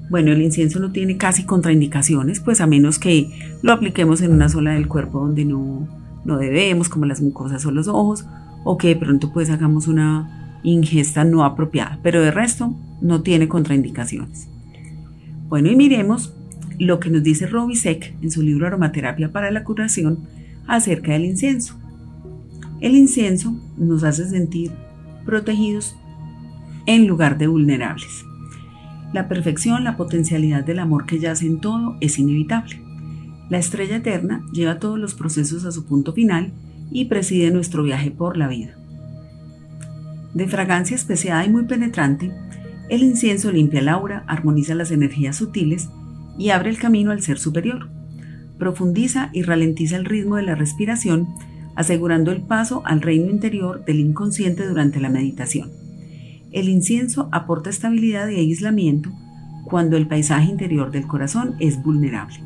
Bueno, 0.10 0.32
el 0.32 0.42
incienso 0.42 0.80
no 0.80 0.92
tiene 0.92 1.18
casi 1.18 1.46
contraindicaciones, 1.46 2.40
pues 2.40 2.62
a 2.62 2.68
menos 2.68 3.00
que 3.00 3.58
lo 3.64 3.74
apliquemos 3.74 4.22
en 4.22 4.32
una 4.32 4.50
zona 4.50 4.74
del 4.74 4.88
cuerpo 4.88 5.20
donde 5.20 5.46
no, 5.46 5.88
no 6.26 6.38
debemos, 6.38 6.90
como 6.90 7.06
las 7.06 7.22
mucosas 7.22 7.66
o 7.66 7.72
los 7.72 7.88
ojos, 7.88 8.26
o 8.64 8.78
que 8.78 8.90
de 8.90 8.96
pronto 8.96 9.34
pues 9.34 9.50
hagamos 9.50 9.88
una 9.88 10.60
ingesta 10.64 11.24
no 11.24 11.44
apropiada, 11.44 12.00
pero 12.04 12.22
de 12.22 12.32
resto 12.32 12.76
no 13.02 13.22
tiene 13.22 13.48
contraindicaciones. 13.48 14.48
Bueno, 15.48 15.72
y 15.72 15.76
miremos 15.76 16.34
lo 16.80 17.00
que 17.00 17.10
nos 17.10 17.24
dice 17.24 17.48
Robisek 17.48 18.16
en 18.22 18.32
su 18.32 18.42
libro 18.42 18.68
Aromaterapia 18.68 19.32
para 19.32 19.52
la 19.52 19.64
curación 19.64 20.20
acerca 20.68 21.14
del 21.14 21.26
incienso. 21.26 21.76
El 22.82 22.96
incienso 22.96 23.56
nos 23.78 24.04
hace 24.04 24.28
sentir 24.28 24.72
protegidos 25.26 25.96
en 26.86 27.08
lugar 27.08 27.38
de 27.38 27.48
vulnerables. 27.48 28.26
La 29.13 29.28
perfección, 29.28 29.84
la 29.84 29.95
potencialidad 29.95 30.63
del 30.63 30.80
amor 30.80 31.06
que 31.06 31.19
yace 31.19 31.45
en 31.45 31.62
todo 31.62 31.95
es 32.02 32.19
inevitable. 32.19 32.82
La 33.50 33.60
estrella 33.60 33.98
eterna 33.98 34.43
lleva 34.52 34.80
todos 34.80 35.00
los 35.00 35.13
procesos 35.13 35.65
a 35.65 35.71
su 35.71 35.86
punto 35.86 36.13
final 36.13 36.52
y 36.91 37.06
preside 37.06 37.52
nuestro 37.52 37.84
viaje 37.84 38.12
por 38.12 38.38
la 38.38 38.48
vida. 38.48 38.76
De 40.34 40.48
fragancia 40.48 40.95
especiada 40.95 41.45
y 41.45 41.50
muy 41.50 41.63
penetrante, 41.63 42.32
el 42.89 43.04
incienso 43.04 43.52
limpia 43.52 43.80
el 43.80 43.89
aura, 43.89 44.24
armoniza 44.28 44.76
las 44.76 44.91
energías 44.91 45.38
sutiles 45.38 45.89
y 46.38 46.50
abre 46.50 46.69
el 46.69 46.78
camino 46.78 47.12
al 47.12 47.21
ser 47.21 47.39
superior. 47.39 47.89
Profundiza 48.60 49.30
y 49.34 49.43
ralentiza 49.43 49.95
el 49.95 50.06
ritmo 50.06 50.36
de 50.36 50.43
la 50.43 50.56
respiración, 50.56 51.30
asegurando 51.76 52.32
el 52.32 52.41
paso 52.41 52.82
al 52.86 53.02
reino 53.02 53.30
interior 53.30 53.86
del 53.86 54.00
inconsciente 54.00 54.67
durante 54.67 55.00
la 55.00 55.10
meditación. 55.10 55.85
El 56.56 56.70
incienso 56.70 57.28
aporta 57.34 57.70
estabilidad 57.70 58.30
y 58.30 58.36
aislamiento 58.36 59.12
cuando 59.65 59.98
el 59.98 60.08
paisaje 60.08 60.50
interior 60.50 60.89
del 60.89 61.06
corazón 61.06 61.56
es 61.60 61.84
vulnerable. 61.84 62.38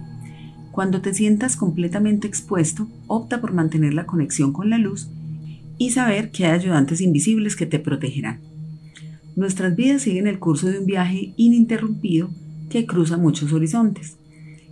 Cuando 0.71 0.99
te 0.99 1.13
sientas 1.13 1.55
completamente 1.55 2.25
expuesto, 2.25 2.87
opta 3.05 3.39
por 3.39 3.53
mantener 3.53 3.93
la 3.93 4.07
conexión 4.07 4.51
con 4.51 4.71
la 4.71 4.79
luz 4.79 5.11
y 5.77 5.91
saber 5.91 6.31
que 6.31 6.47
hay 6.47 6.53
ayudantes 6.53 7.01
invisibles 7.01 7.55
que 7.55 7.67
te 7.67 7.77
protegerán. 7.77 8.39
Nuestras 9.35 9.75
vidas 9.75 10.01
siguen 10.01 10.25
el 10.25 10.39
curso 10.39 10.65
de 10.65 10.79
un 10.79 10.87
viaje 10.87 11.35
ininterrumpido 11.37 12.31
que 12.71 12.87
cruza 12.87 13.15
muchos 13.15 13.53
horizontes. 13.53 14.17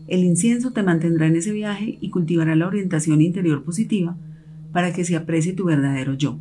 El 0.07 0.23
incienso 0.23 0.71
te 0.71 0.81
mantendrá 0.81 1.27
en 1.27 1.35
ese 1.35 1.51
viaje 1.51 1.99
y 2.01 2.09
cultivará 2.09 2.55
la 2.55 2.65
orientación 2.65 3.21
interior 3.21 3.63
positiva 3.63 4.17
para 4.71 4.93
que 4.93 5.05
se 5.05 5.15
aprecie 5.15 5.53
tu 5.53 5.65
verdadero 5.65 6.15
yo. 6.15 6.39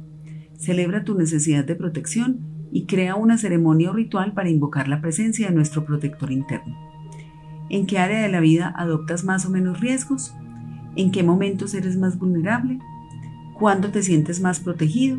Celebra 0.56 1.04
tu 1.04 1.14
necesidad 1.14 1.66
de 1.66 1.74
protección 1.74 2.55
y 2.72 2.86
crea 2.86 3.14
una 3.14 3.38
ceremonia 3.38 3.90
o 3.90 3.94
ritual 3.94 4.32
para 4.32 4.50
invocar 4.50 4.88
la 4.88 5.00
presencia 5.00 5.48
de 5.48 5.54
nuestro 5.54 5.84
protector 5.84 6.32
interno. 6.32 6.76
¿En 7.68 7.86
qué 7.86 7.98
área 7.98 8.20
de 8.20 8.28
la 8.28 8.40
vida 8.40 8.72
adoptas 8.76 9.24
más 9.24 9.46
o 9.46 9.50
menos 9.50 9.80
riesgos? 9.80 10.34
¿En 10.94 11.10
qué 11.10 11.22
momentos 11.22 11.74
eres 11.74 11.96
más 11.96 12.18
vulnerable? 12.18 12.78
¿Cuándo 13.58 13.90
te 13.90 14.02
sientes 14.02 14.40
más 14.40 14.60
protegido? 14.60 15.18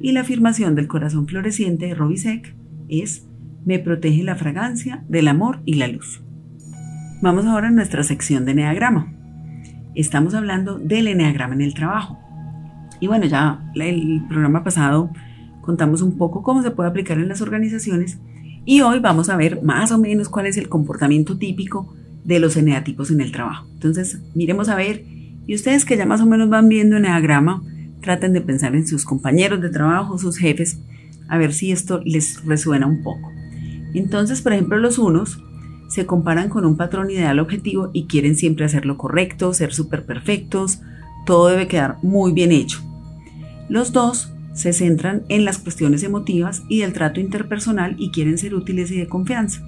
Y 0.00 0.12
la 0.12 0.20
afirmación 0.20 0.74
del 0.74 0.86
corazón 0.86 1.26
floreciente 1.26 1.86
de 1.86 1.94
Robisek 1.94 2.54
es 2.88 3.26
me 3.64 3.78
protege 3.78 4.22
la 4.22 4.36
fragancia 4.36 5.04
del 5.08 5.28
amor 5.28 5.60
y 5.64 5.74
la 5.74 5.88
luz. 5.88 6.22
Vamos 7.20 7.46
ahora 7.46 7.68
a 7.68 7.72
nuestra 7.72 8.02
sección 8.04 8.44
de 8.44 8.52
Enneagrama. 8.52 9.12
Estamos 9.94 10.34
hablando 10.34 10.78
del 10.78 11.08
Enneagrama 11.08 11.54
en 11.54 11.62
el 11.62 11.74
trabajo. 11.74 12.18
Y 13.00 13.08
bueno, 13.08 13.26
ya 13.26 13.60
el 13.74 14.24
programa 14.28 14.62
pasado 14.62 15.10
contamos 15.68 16.00
un 16.00 16.16
poco 16.16 16.42
cómo 16.42 16.62
se 16.62 16.70
puede 16.70 16.88
aplicar 16.88 17.18
en 17.18 17.28
las 17.28 17.42
organizaciones 17.42 18.16
y 18.64 18.80
hoy 18.80 19.00
vamos 19.00 19.28
a 19.28 19.36
ver 19.36 19.62
más 19.62 19.92
o 19.92 19.98
menos 19.98 20.30
cuál 20.30 20.46
es 20.46 20.56
el 20.56 20.70
comportamiento 20.70 21.36
típico 21.36 21.94
de 22.24 22.40
los 22.40 22.56
eneatipos 22.56 23.10
en 23.10 23.20
el 23.20 23.32
trabajo. 23.32 23.66
Entonces, 23.74 24.18
miremos 24.34 24.70
a 24.70 24.76
ver, 24.76 25.04
y 25.46 25.54
ustedes 25.54 25.84
que 25.84 25.98
ya 25.98 26.06
más 26.06 26.22
o 26.22 26.26
menos 26.26 26.48
van 26.48 26.70
viendo 26.70 26.96
eneagrama, 26.96 27.62
traten 28.00 28.32
de 28.32 28.40
pensar 28.40 28.74
en 28.74 28.88
sus 28.88 29.04
compañeros 29.04 29.60
de 29.60 29.68
trabajo, 29.68 30.16
sus 30.16 30.38
jefes, 30.38 30.80
a 31.28 31.36
ver 31.36 31.52
si 31.52 31.70
esto 31.70 32.00
les 32.02 32.42
resuena 32.46 32.86
un 32.86 33.02
poco. 33.02 33.30
Entonces, 33.92 34.40
por 34.40 34.54
ejemplo, 34.54 34.78
los 34.78 34.98
unos 34.98 35.38
se 35.90 36.06
comparan 36.06 36.48
con 36.48 36.64
un 36.64 36.78
patrón 36.78 37.10
ideal 37.10 37.40
objetivo 37.40 37.90
y 37.92 38.06
quieren 38.06 38.36
siempre 38.36 38.64
hacer 38.64 38.86
lo 38.86 38.96
correcto, 38.96 39.52
ser 39.52 39.74
súper 39.74 40.06
perfectos, 40.06 40.80
todo 41.26 41.48
debe 41.48 41.68
quedar 41.68 41.98
muy 42.02 42.32
bien 42.32 42.52
hecho. 42.52 42.80
Los 43.68 43.92
dos 43.92 44.32
se 44.58 44.72
centran 44.72 45.22
en 45.28 45.44
las 45.44 45.58
cuestiones 45.58 46.02
emotivas 46.02 46.64
y 46.68 46.80
del 46.80 46.92
trato 46.92 47.20
interpersonal 47.20 47.94
y 47.96 48.10
quieren 48.10 48.38
ser 48.38 48.56
útiles 48.56 48.90
y 48.90 48.98
de 48.98 49.06
confianza. 49.06 49.62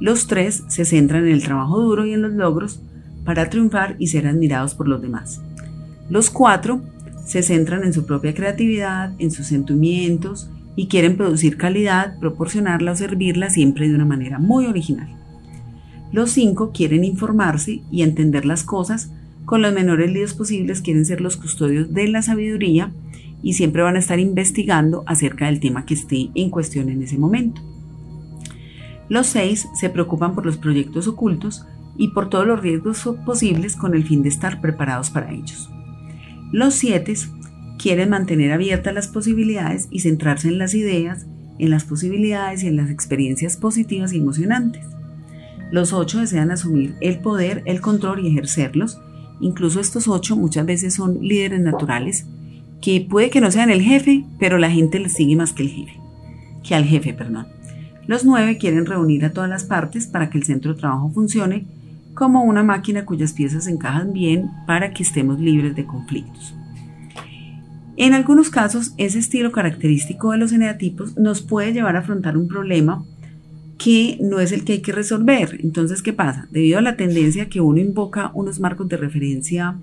Los 0.00 0.26
tres 0.26 0.64
se 0.68 0.84
centran 0.84 1.24
en 1.24 1.32
el 1.32 1.42
trabajo 1.42 1.80
duro 1.80 2.04
y 2.04 2.12
en 2.12 2.20
los 2.20 2.32
logros 2.32 2.82
para 3.24 3.48
triunfar 3.48 3.96
y 3.98 4.08
ser 4.08 4.26
admirados 4.26 4.74
por 4.74 4.86
los 4.86 5.00
demás. 5.00 5.40
Los 6.10 6.28
cuatro 6.28 6.82
se 7.24 7.42
centran 7.42 7.84
en 7.84 7.94
su 7.94 8.04
propia 8.04 8.34
creatividad, 8.34 9.14
en 9.18 9.30
sus 9.30 9.46
sentimientos 9.46 10.50
y 10.76 10.88
quieren 10.88 11.16
producir 11.16 11.56
calidad, 11.56 12.18
proporcionarla 12.18 12.92
o 12.92 12.96
servirla 12.96 13.48
siempre 13.48 13.88
de 13.88 13.94
una 13.94 14.04
manera 14.04 14.38
muy 14.38 14.66
original. 14.66 15.08
Los 16.12 16.32
cinco 16.32 16.70
quieren 16.70 17.02
informarse 17.02 17.80
y 17.90 18.02
entender 18.02 18.44
las 18.44 18.62
cosas 18.62 19.10
con 19.46 19.62
los 19.62 19.72
menores 19.72 20.12
líos 20.12 20.34
posibles, 20.34 20.82
quieren 20.82 21.06
ser 21.06 21.22
los 21.22 21.38
custodios 21.38 21.94
de 21.94 22.08
la 22.08 22.20
sabiduría 22.20 22.92
y 23.46 23.52
siempre 23.52 23.80
van 23.80 23.94
a 23.94 24.00
estar 24.00 24.18
investigando 24.18 25.04
acerca 25.06 25.46
del 25.46 25.60
tema 25.60 25.86
que 25.86 25.94
esté 25.94 26.30
en 26.34 26.50
cuestión 26.50 26.88
en 26.88 27.00
ese 27.00 27.16
momento. 27.16 27.62
Los 29.08 29.28
seis 29.28 29.68
se 29.72 29.88
preocupan 29.88 30.34
por 30.34 30.44
los 30.44 30.56
proyectos 30.56 31.06
ocultos 31.06 31.64
y 31.96 32.08
por 32.08 32.28
todos 32.28 32.44
los 32.44 32.60
riesgos 32.60 33.08
posibles 33.24 33.76
con 33.76 33.94
el 33.94 34.02
fin 34.02 34.24
de 34.24 34.30
estar 34.30 34.60
preparados 34.60 35.10
para 35.10 35.30
ellos. 35.30 35.70
Los 36.50 36.74
siete 36.74 37.14
quieren 37.78 38.10
mantener 38.10 38.50
abiertas 38.50 38.92
las 38.92 39.06
posibilidades 39.06 39.86
y 39.92 40.00
centrarse 40.00 40.48
en 40.48 40.58
las 40.58 40.74
ideas, 40.74 41.26
en 41.60 41.70
las 41.70 41.84
posibilidades 41.84 42.64
y 42.64 42.66
en 42.66 42.74
las 42.74 42.90
experiencias 42.90 43.56
positivas 43.56 44.12
y 44.12 44.18
emocionantes. 44.18 44.84
Los 45.70 45.92
ocho 45.92 46.18
desean 46.18 46.50
asumir 46.50 46.96
el 47.00 47.20
poder, 47.20 47.62
el 47.66 47.80
control 47.80 48.24
y 48.24 48.26
ejercerlos. 48.26 49.00
Incluso 49.38 49.78
estos 49.78 50.08
ocho 50.08 50.34
muchas 50.34 50.66
veces 50.66 50.94
son 50.94 51.20
líderes 51.20 51.60
naturales 51.60 52.26
que 52.86 53.00
puede 53.00 53.30
que 53.30 53.40
no 53.40 53.50
sean 53.50 53.70
el 53.70 53.82
jefe, 53.82 54.24
pero 54.38 54.58
la 54.58 54.70
gente 54.70 55.00
les 55.00 55.14
sigue 55.14 55.34
más 55.34 55.52
que 55.52 55.64
el 55.64 55.70
jefe, 55.70 55.98
que 56.62 56.76
al 56.76 56.84
jefe, 56.84 57.12
perdón. 57.14 57.48
Los 58.06 58.24
nueve 58.24 58.58
quieren 58.58 58.86
reunir 58.86 59.24
a 59.24 59.32
todas 59.32 59.50
las 59.50 59.64
partes 59.64 60.06
para 60.06 60.30
que 60.30 60.38
el 60.38 60.44
centro 60.44 60.72
de 60.72 60.78
trabajo 60.78 61.10
funcione 61.10 61.66
como 62.14 62.44
una 62.44 62.62
máquina 62.62 63.04
cuyas 63.04 63.32
piezas 63.32 63.66
encajan 63.66 64.12
bien 64.12 64.52
para 64.68 64.92
que 64.92 65.02
estemos 65.02 65.40
libres 65.40 65.74
de 65.74 65.84
conflictos. 65.84 66.54
En 67.96 68.14
algunos 68.14 68.50
casos, 68.50 68.94
ese 68.98 69.18
estilo 69.18 69.50
característico 69.50 70.30
de 70.30 70.38
los 70.38 70.52
eneatipos 70.52 71.16
nos 71.16 71.42
puede 71.42 71.72
llevar 71.72 71.96
a 71.96 72.00
afrontar 72.00 72.36
un 72.36 72.46
problema 72.46 73.04
que 73.78 74.16
no 74.20 74.38
es 74.38 74.52
el 74.52 74.62
que 74.62 74.74
hay 74.74 74.80
que 74.80 74.92
resolver. 74.92 75.58
Entonces, 75.60 76.02
¿qué 76.02 76.12
pasa? 76.12 76.46
Debido 76.52 76.78
a 76.78 76.82
la 76.82 76.96
tendencia 76.96 77.48
que 77.48 77.60
uno 77.60 77.80
invoca 77.80 78.30
unos 78.32 78.60
marcos 78.60 78.88
de 78.88 78.96
referencia 78.96 79.74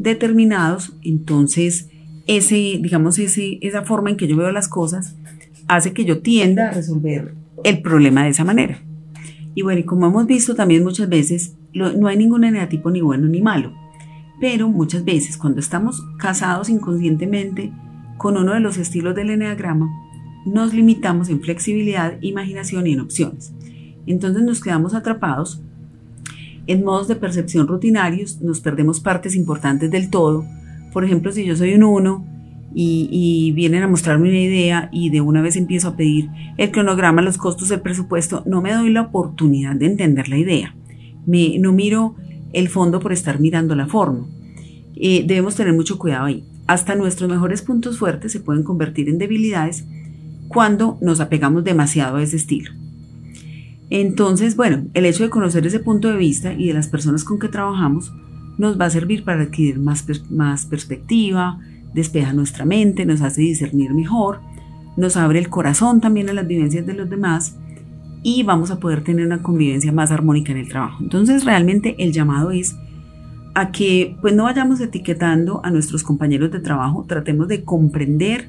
determinados, 0.00 0.96
entonces 1.02 1.86
ese, 2.36 2.78
digamos, 2.80 3.18
ese, 3.18 3.58
esa 3.60 3.82
forma 3.82 4.10
en 4.10 4.16
que 4.16 4.28
yo 4.28 4.36
veo 4.36 4.52
las 4.52 4.68
cosas 4.68 5.16
hace 5.66 5.92
que 5.92 6.04
yo 6.04 6.20
tienda 6.20 6.68
a 6.68 6.72
resolver 6.72 7.34
el 7.64 7.82
problema 7.82 8.22
de 8.22 8.30
esa 8.30 8.44
manera. 8.44 8.78
Y 9.56 9.62
bueno, 9.62 9.80
y 9.80 9.84
como 9.84 10.06
hemos 10.06 10.26
visto 10.26 10.54
también 10.54 10.84
muchas 10.84 11.08
veces, 11.08 11.56
no 11.74 12.06
hay 12.06 12.16
ningún 12.16 12.44
eneatipo 12.44 12.90
ni 12.92 13.00
bueno 13.00 13.26
ni 13.26 13.42
malo, 13.42 13.72
pero 14.40 14.68
muchas 14.68 15.04
veces 15.04 15.36
cuando 15.36 15.58
estamos 15.58 16.04
casados 16.18 16.68
inconscientemente 16.68 17.72
con 18.16 18.36
uno 18.36 18.54
de 18.54 18.60
los 18.60 18.76
estilos 18.76 19.16
del 19.16 19.30
eneagrama, 19.30 19.90
nos 20.46 20.72
limitamos 20.72 21.30
en 21.30 21.40
flexibilidad, 21.40 22.14
imaginación 22.20 22.86
y 22.86 22.92
en 22.92 23.00
opciones. 23.00 23.52
Entonces 24.06 24.44
nos 24.44 24.60
quedamos 24.60 24.94
atrapados 24.94 25.60
en 26.68 26.84
modos 26.84 27.08
de 27.08 27.16
percepción 27.16 27.66
rutinarios, 27.66 28.40
nos 28.40 28.60
perdemos 28.60 29.00
partes 29.00 29.34
importantes 29.34 29.90
del 29.90 30.10
todo, 30.10 30.44
por 30.92 31.04
ejemplo, 31.04 31.32
si 31.32 31.44
yo 31.44 31.56
soy 31.56 31.74
un 31.74 31.84
uno 31.84 32.24
y, 32.74 33.52
vienen 33.54 33.82
a 33.82 33.88
mostrarme 33.88 34.28
una 34.28 34.40
idea 34.40 34.88
y 34.92 35.10
de 35.10 35.20
una 35.20 35.42
vez 35.42 35.56
empiezo 35.56 35.88
a 35.88 35.96
pedir 35.96 36.30
el 36.56 36.70
cronograma, 36.70 37.22
los 37.22 37.38
costos, 37.38 37.70
el 37.70 37.80
presupuesto, 37.80 38.42
no 38.46 38.62
me 38.62 38.72
doy 38.72 38.90
la 38.90 39.02
oportunidad 39.02 39.74
de 39.76 39.86
entender 39.86 40.28
la 40.28 40.38
idea. 40.38 40.74
Me, 41.26 41.58
no 41.58 41.72
miro 41.72 42.14
el 42.52 42.68
fondo 42.68 43.00
por 43.00 43.12
estar 43.12 43.40
mirando 43.40 43.74
la 43.74 43.86
forma. 43.86 44.26
Eh, 44.96 45.24
debemos 45.26 45.56
tener 45.56 45.72
mucho 45.72 45.98
cuidado 45.98 46.26
ahí. 46.26 46.44
Hasta 46.66 46.94
nuestros 46.94 47.28
mejores 47.28 47.62
puntos 47.62 47.98
fuertes 47.98 48.32
se 48.32 48.40
pueden 48.40 48.62
convertir 48.62 49.08
en 49.08 49.18
debilidades 49.18 49.84
cuando 50.48 50.98
nos 51.00 51.20
apegamos 51.20 51.64
demasiado 51.64 52.16
a 52.16 52.22
ese 52.22 52.36
estilo. 52.36 52.72
Entonces, 53.90 54.54
bueno, 54.54 54.84
el 54.94 55.04
hecho 55.04 55.24
de 55.24 55.30
conocer 55.30 55.66
ese 55.66 55.80
punto 55.80 56.08
de 56.08 56.16
vista 56.16 56.52
y 56.52 56.68
de 56.68 56.74
las 56.74 56.88
personas 56.88 57.24
con 57.24 57.40
que 57.40 57.48
trabajamos 57.48 58.12
nos 58.60 58.78
va 58.78 58.84
a 58.84 58.90
servir 58.90 59.24
para 59.24 59.44
adquirir 59.44 59.78
más, 59.78 60.04
más 60.28 60.66
perspectiva, 60.66 61.58
despeja 61.94 62.34
nuestra 62.34 62.66
mente, 62.66 63.06
nos 63.06 63.22
hace 63.22 63.40
discernir 63.40 63.94
mejor, 63.94 64.40
nos 64.98 65.16
abre 65.16 65.38
el 65.38 65.48
corazón 65.48 66.02
también 66.02 66.28
a 66.28 66.34
las 66.34 66.46
vivencias 66.46 66.84
de 66.84 66.92
los 66.92 67.08
demás 67.08 67.56
y 68.22 68.42
vamos 68.42 68.70
a 68.70 68.78
poder 68.78 69.02
tener 69.02 69.24
una 69.24 69.42
convivencia 69.42 69.92
más 69.92 70.12
armónica 70.12 70.52
en 70.52 70.58
el 70.58 70.68
trabajo. 70.68 71.02
Entonces 71.02 71.46
realmente 71.46 71.96
el 71.98 72.12
llamado 72.12 72.50
es 72.50 72.76
a 73.54 73.72
que 73.72 74.14
pues 74.20 74.34
no 74.34 74.44
vayamos 74.44 74.78
etiquetando 74.82 75.62
a 75.64 75.70
nuestros 75.70 76.02
compañeros 76.02 76.50
de 76.50 76.60
trabajo, 76.60 77.06
tratemos 77.08 77.48
de 77.48 77.64
comprender 77.64 78.46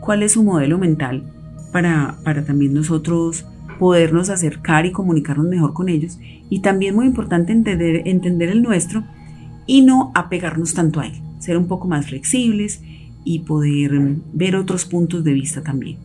cuál 0.00 0.22
es 0.22 0.32
su 0.32 0.42
modelo 0.42 0.78
mental 0.78 1.22
para, 1.70 2.16
para 2.24 2.46
también 2.46 2.72
nosotros 2.72 3.44
podernos 3.78 4.30
acercar 4.30 4.86
y 4.86 4.92
comunicarnos 4.92 5.46
mejor 5.46 5.74
con 5.74 5.90
ellos 5.90 6.18
y 6.48 6.60
también 6.60 6.94
muy 6.94 7.04
importante 7.04 7.52
entender, 7.52 8.08
entender 8.08 8.48
el 8.48 8.62
nuestro 8.62 9.04
y 9.70 9.82
no 9.82 10.10
apegarnos 10.16 10.74
tanto 10.74 10.98
a 10.98 11.06
él, 11.06 11.12
ser 11.38 11.56
un 11.56 11.68
poco 11.68 11.86
más 11.86 12.06
flexibles 12.06 12.82
y 13.22 13.38
poder 13.38 13.92
mm, 13.92 14.22
ver 14.32 14.56
otros 14.56 14.84
puntos 14.84 15.22
de 15.22 15.32
vista 15.32 15.62
también. 15.62 15.96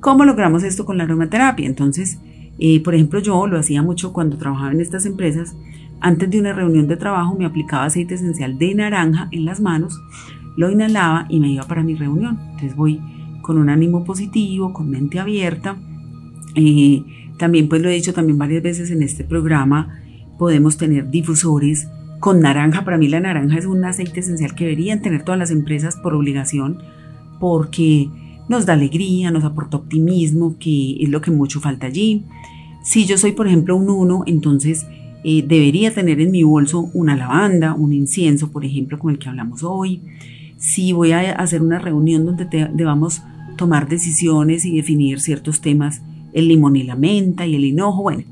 ¿Cómo 0.00 0.24
logramos 0.24 0.62
esto 0.62 0.86
con 0.86 0.96
la 0.96 1.04
aromaterapia? 1.04 1.66
Entonces, 1.66 2.18
eh, 2.58 2.82
por 2.82 2.94
ejemplo, 2.94 3.20
yo 3.20 3.46
lo 3.46 3.58
hacía 3.58 3.82
mucho 3.82 4.14
cuando 4.14 4.38
trabajaba 4.38 4.72
en 4.72 4.80
estas 4.80 5.04
empresas. 5.04 5.54
Antes 6.00 6.30
de 6.30 6.40
una 6.40 6.54
reunión 6.54 6.88
de 6.88 6.96
trabajo 6.96 7.36
me 7.38 7.44
aplicaba 7.44 7.84
aceite 7.84 8.14
esencial 8.14 8.56
de 8.56 8.74
naranja 8.74 9.28
en 9.32 9.44
las 9.44 9.60
manos, 9.60 10.00
lo 10.56 10.70
inhalaba 10.70 11.26
y 11.28 11.40
me 11.40 11.52
iba 11.52 11.64
para 11.64 11.82
mi 11.82 11.96
reunión. 11.96 12.38
Entonces 12.52 12.74
voy 12.74 13.02
con 13.42 13.58
un 13.58 13.68
ánimo 13.68 14.02
positivo, 14.02 14.72
con 14.72 14.88
mente 14.88 15.20
abierta. 15.20 15.76
Eh, 16.54 17.04
también 17.36 17.68
pues 17.68 17.82
lo 17.82 17.90
he 17.90 17.94
dicho 17.96 18.14
también 18.14 18.38
varias 18.38 18.62
veces 18.62 18.90
en 18.90 19.02
este 19.02 19.24
programa, 19.24 20.00
podemos 20.38 20.78
tener 20.78 21.10
difusores 21.10 21.86
con 22.20 22.40
naranja. 22.40 22.84
Para 22.84 22.98
mí 22.98 23.08
la 23.08 23.20
naranja 23.20 23.58
es 23.58 23.66
un 23.66 23.84
aceite 23.84 24.20
esencial 24.20 24.54
que 24.54 24.64
deberían 24.64 25.02
tener 25.02 25.24
todas 25.24 25.38
las 25.38 25.50
empresas 25.50 25.96
por 25.96 26.14
obligación 26.14 26.78
porque 27.40 28.08
nos 28.48 28.66
da 28.66 28.74
alegría, 28.74 29.30
nos 29.30 29.44
aporta 29.44 29.78
optimismo, 29.78 30.56
que 30.58 31.02
es 31.02 31.08
lo 31.08 31.20
que 31.20 31.30
mucho 31.30 31.60
falta 31.60 31.86
allí. 31.86 32.24
Si 32.84 33.06
yo 33.06 33.18
soy, 33.18 33.32
por 33.32 33.46
ejemplo, 33.46 33.76
un 33.76 33.88
uno, 33.88 34.22
entonces 34.26 34.86
eh, 35.24 35.44
debería 35.46 35.92
tener 35.92 36.20
en 36.20 36.30
mi 36.30 36.42
bolso 36.42 36.90
una 36.92 37.16
lavanda, 37.16 37.74
un 37.74 37.92
incienso, 37.92 38.50
por 38.50 38.64
ejemplo, 38.64 38.98
como 38.98 39.10
el 39.10 39.18
que 39.18 39.28
hablamos 39.28 39.62
hoy. 39.62 40.02
Si 40.56 40.92
voy 40.92 41.12
a 41.12 41.32
hacer 41.32 41.62
una 41.62 41.78
reunión 41.78 42.26
donde 42.26 42.46
debamos 42.72 43.22
tomar 43.56 43.88
decisiones 43.88 44.64
y 44.64 44.76
definir 44.76 45.20
ciertos 45.20 45.60
temas, 45.60 46.02
el 46.32 46.48
limón 46.48 46.76
y 46.76 46.82
la 46.82 46.96
menta 46.96 47.46
y 47.46 47.54
el 47.54 47.64
hinojo, 47.64 48.02
bueno, 48.02 48.24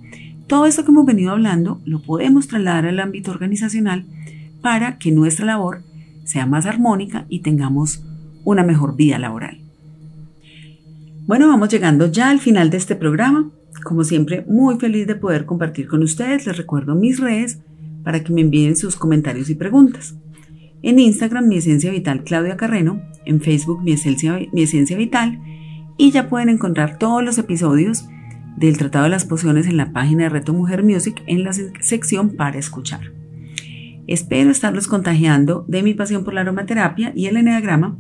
todo 0.49 0.67
esto 0.67 0.85
que 0.85 0.91
hemos 0.91 1.07
venido 1.07 1.31
hablando 1.31 1.81
lo 1.85 2.03
podemos 2.03 2.49
trasladar 2.49 2.87
al 2.87 3.01
ámbito 3.01 3.31
organizacional 3.31 4.07
para 4.63 4.99
que 4.99 5.13
nuestra 5.13 5.47
labor 5.47 5.83
sea 6.25 6.47
más 6.47 6.67
armónica 6.67 7.27
y 7.29 7.41
tengamos 7.41 8.03
una 8.45 8.65
mejor 8.65 8.97
vida 8.97 9.19
laboral. 9.19 9.61
Bueno, 11.27 11.49
vamos 11.49 11.69
llegando 11.69 12.11
ya 12.11 12.31
al 12.31 12.41
final 12.41 12.71
de 12.71 12.79
este 12.79 12.97
programa. 12.97 13.51
Como 13.85 14.03
siempre, 14.05 14.45
muy 14.49 14.79
feliz 14.79 15.07
de 15.07 15.15
poder 15.15 15.45
compartir 15.45 15.87
con 15.87 16.03
ustedes. 16.03 16.47
Les 16.47 16.57
recuerdo 16.57 16.95
mis 16.95 17.21
redes 17.21 17.59
para 18.03 18.25
que 18.25 18.33
me 18.33 18.41
envíen 18.41 18.77
sus 18.77 18.97
comentarios 18.97 19.51
y 19.51 19.55
preguntas. 19.55 20.17
En 20.81 20.99
Instagram, 20.99 21.47
mi 21.47 21.59
esencia 21.59 21.91
vital 21.91 22.25
Claudia 22.25 22.57
Carreno. 22.57 23.03
En 23.27 23.43
Facebook, 23.43 23.83
mi 23.83 23.93
esencia, 23.93 24.39
mi 24.53 24.63
esencia 24.63 24.97
vital. 24.97 25.39
Y 25.99 26.11
ya 26.11 26.31
pueden 26.31 26.49
encontrar 26.49 26.99
todos 26.99 27.23
los 27.23 27.37
episodios 27.37 28.07
del 28.59 28.77
Tratado 28.77 29.05
de 29.05 29.11
las 29.11 29.25
Pociones 29.25 29.67
en 29.67 29.77
la 29.77 29.93
página 29.93 30.25
de 30.25 30.29
Reto 30.31 30.53
Mujer 30.53 30.83
Music 30.83 31.23
en 31.27 31.45
la 31.45 31.53
sección 31.53 32.31
para 32.31 32.59
escuchar. 32.59 33.13
Espero 34.07 34.51
estarlos 34.51 34.89
contagiando 34.89 35.65
de 35.69 35.83
mi 35.83 35.95
pasión 35.95 36.25
por 36.25 36.35
la 36.35 36.41
aromaterapia 36.41 37.13
y 37.15 37.27
el 37.27 37.37
eneagrama. 37.37 37.97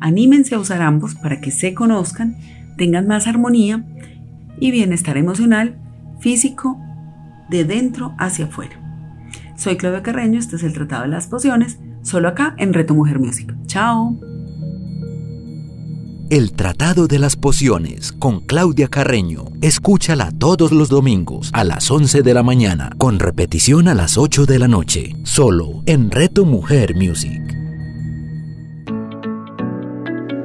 Anímense 0.00 0.54
a 0.54 0.58
usar 0.58 0.82
ambos 0.82 1.14
para 1.14 1.40
que 1.40 1.50
se 1.50 1.72
conozcan, 1.72 2.36
tengan 2.76 3.06
más 3.06 3.26
armonía 3.26 3.86
y 4.60 4.70
bienestar 4.72 5.16
emocional, 5.16 5.78
físico, 6.20 6.78
de 7.48 7.64
dentro 7.64 8.14
hacia 8.18 8.46
afuera. 8.46 8.80
Soy 9.56 9.76
Claudia 9.76 10.02
Carreño, 10.02 10.38
este 10.38 10.56
es 10.56 10.64
el 10.64 10.72
Tratado 10.72 11.02
de 11.02 11.08
las 11.08 11.28
Pociones, 11.28 11.78
solo 12.02 12.28
acá 12.28 12.54
en 12.58 12.74
Reto 12.74 12.94
Mujer 12.94 13.20
Music. 13.20 13.54
¡Chao! 13.66 14.33
El 16.30 16.52
Tratado 16.52 17.06
de 17.06 17.18
las 17.18 17.36
Pociones 17.36 18.10
con 18.10 18.40
Claudia 18.40 18.88
Carreño. 18.88 19.44
Escúchala 19.60 20.32
todos 20.32 20.72
los 20.72 20.88
domingos 20.88 21.50
a 21.52 21.64
las 21.64 21.90
11 21.90 22.22
de 22.22 22.34
la 22.34 22.42
mañana, 22.42 22.90
con 22.96 23.18
repetición 23.18 23.88
a 23.88 23.94
las 23.94 24.16
8 24.16 24.46
de 24.46 24.58
la 24.58 24.66
noche, 24.66 25.14
solo 25.24 25.82
en 25.84 26.10
Reto 26.10 26.46
Mujer 26.46 26.96
Music. 26.96 27.42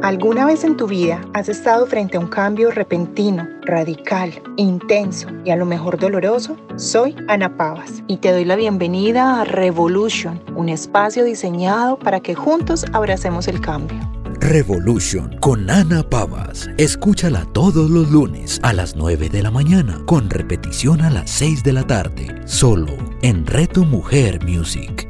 ¿Alguna 0.02 0.46
vez 0.46 0.66
en 0.66 0.76
tu 0.76 0.86
vida 0.86 1.22
has 1.34 1.48
estado 1.48 1.86
frente 1.88 2.18
a 2.18 2.20
un 2.20 2.28
cambio 2.28 2.72
repentino, 2.72 3.48
radical, 3.62 4.34
intenso 4.58 5.30
y 5.46 5.52
a 5.52 5.56
lo 5.56 5.66
mejor 5.66 5.98
doloroso? 5.98 6.58
Soy 6.76 7.16
Ana 7.30 7.56
Pavas 7.56 8.04
y 8.08 8.18
te 8.18 8.34
doy 8.34 8.44
la 8.44 8.58
bienvenida 8.58 9.40
a 9.40 9.46
Revolution, 9.46 10.42
un 10.58 10.68
espacio 10.68 11.24
diseñado 11.24 11.98
para 11.98 12.20
que 12.20 12.36
juntos 12.36 12.86
abracemos 12.92 13.48
el 13.48 13.62
cambio. 13.62 14.19
Revolution 14.42 15.38
con 15.42 15.70
Ana 15.70 16.02
Pavas. 16.02 16.70
Escúchala 16.78 17.46
todos 17.54 17.90
los 17.90 18.10
lunes 18.10 18.60
a 18.64 18.74
las 18.74 18.96
9 18.96 19.30
de 19.30 19.44
la 19.44 19.52
mañana, 19.52 20.02
con 20.06 20.30
repetición 20.30 21.02
a 21.02 21.10
las 21.10 21.30
6 21.30 21.64
de 21.64 21.74
la 21.74 21.86
tarde, 21.86 22.28
solo 22.46 22.96
en 23.22 23.46
Reto 23.46 23.84
Mujer 23.84 24.40
Music. 24.46 25.08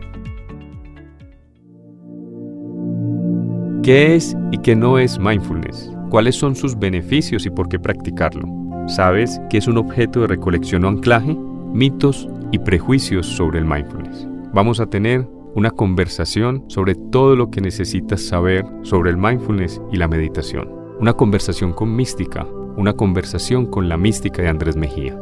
¿Qué 3.84 4.15
es 4.15 4.36
y 4.52 4.58
qué 4.58 4.76
no 4.76 5.00
es 5.00 5.20
mindfulness? 5.20 5.92
¿Cuáles 6.10 6.36
son 6.36 6.56
sus 6.56 6.78
beneficios 6.78 7.46
y 7.46 7.50
por 7.50 7.70
qué 7.70 7.80
practicarlo? 7.80 8.48
¿Sabes 8.88 9.39
qué 9.50 9.60
es 9.60 9.68
un 9.68 9.78
objeto 9.78 10.22
de 10.22 10.28
recolección 10.28 10.84
o 10.84 10.89
anclaje? 10.89 11.38
Mitos 11.72 12.28
y 12.52 12.60
prejuicios 12.60 13.28
sobre 13.28 13.60
el 13.60 13.65
mindfulness. 13.65 14.28
Vamos 14.54 14.80
a 14.80 14.88
tener 14.88 15.28
una 15.60 15.72
conversación 15.72 16.63
sobre 16.67 16.95
todo 16.95 17.36
lo 17.36 17.52
que 17.52 17.60
necesitas 17.60 18.22
saber 18.22 18.65
sobre 18.84 19.12
el 19.12 19.17
mindfulness 19.17 19.82
y 19.91 19.98
la 19.98 20.08
meditación. 20.08 20.69
Una 21.02 21.13
conversación 21.13 21.74
con 21.74 21.93
mística, 21.93 22.48
una 22.78 22.93
conversación 22.93 23.65
con 23.65 23.89
la 23.89 23.98
mística 23.98 24.41
de 24.41 24.48
Andrés 24.48 24.78
Mejía. 24.78 25.19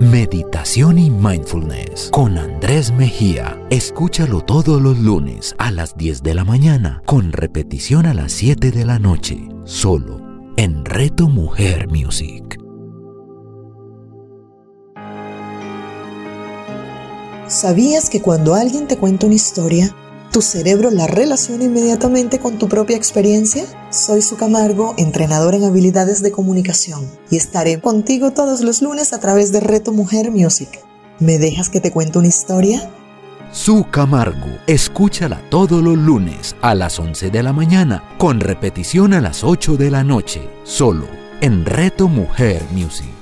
Meditación 0.00 0.98
y 0.98 1.10
Mindfulness 1.10 2.10
con 2.12 2.36
Andrés 2.36 2.92
Mejía. 2.92 3.56
Escúchalo 3.70 4.40
todos 4.40 4.82
los 4.82 4.98
lunes 4.98 5.54
a 5.58 5.70
las 5.70 5.96
10 5.96 6.24
de 6.24 6.34
la 6.34 6.44
mañana, 6.44 7.02
con 7.06 7.30
repetición 7.30 8.04
a 8.04 8.14
las 8.14 8.32
7 8.32 8.72
de 8.72 8.84
la 8.84 8.98
noche, 8.98 9.48
solo 9.64 10.20
en 10.56 10.84
Reto 10.84 11.28
Mujer 11.28 11.88
Music. 11.88 12.65
¿Sabías 17.48 18.10
que 18.10 18.20
cuando 18.20 18.56
alguien 18.56 18.88
te 18.88 18.96
cuenta 18.96 19.26
una 19.26 19.36
historia, 19.36 19.94
tu 20.32 20.42
cerebro 20.42 20.90
la 20.90 21.06
relaciona 21.06 21.62
inmediatamente 21.62 22.40
con 22.40 22.58
tu 22.58 22.68
propia 22.68 22.96
experiencia? 22.96 23.64
Soy 23.90 24.20
Su 24.20 24.36
Camargo, 24.36 24.94
entrenador 24.96 25.54
en 25.54 25.62
habilidades 25.62 26.22
de 26.22 26.32
comunicación, 26.32 27.08
y 27.30 27.36
estaré 27.36 27.80
contigo 27.80 28.32
todos 28.32 28.62
los 28.62 28.82
lunes 28.82 29.12
a 29.12 29.20
través 29.20 29.52
de 29.52 29.60
Reto 29.60 29.92
Mujer 29.92 30.32
Music. 30.32 30.80
¿Me 31.20 31.38
dejas 31.38 31.68
que 31.68 31.80
te 31.80 31.92
cuente 31.92 32.18
una 32.18 32.26
historia? 32.26 32.90
Su 33.52 33.86
Camargo, 33.92 34.58
escúchala 34.66 35.40
todos 35.48 35.80
los 35.84 35.96
lunes 35.96 36.56
a 36.62 36.74
las 36.74 36.98
11 36.98 37.30
de 37.30 37.42
la 37.44 37.52
mañana, 37.52 38.02
con 38.18 38.40
repetición 38.40 39.14
a 39.14 39.20
las 39.20 39.44
8 39.44 39.76
de 39.76 39.92
la 39.92 40.02
noche, 40.02 40.50
solo 40.64 41.06
en 41.40 41.64
Reto 41.64 42.08
Mujer 42.08 42.64
Music. 42.72 43.15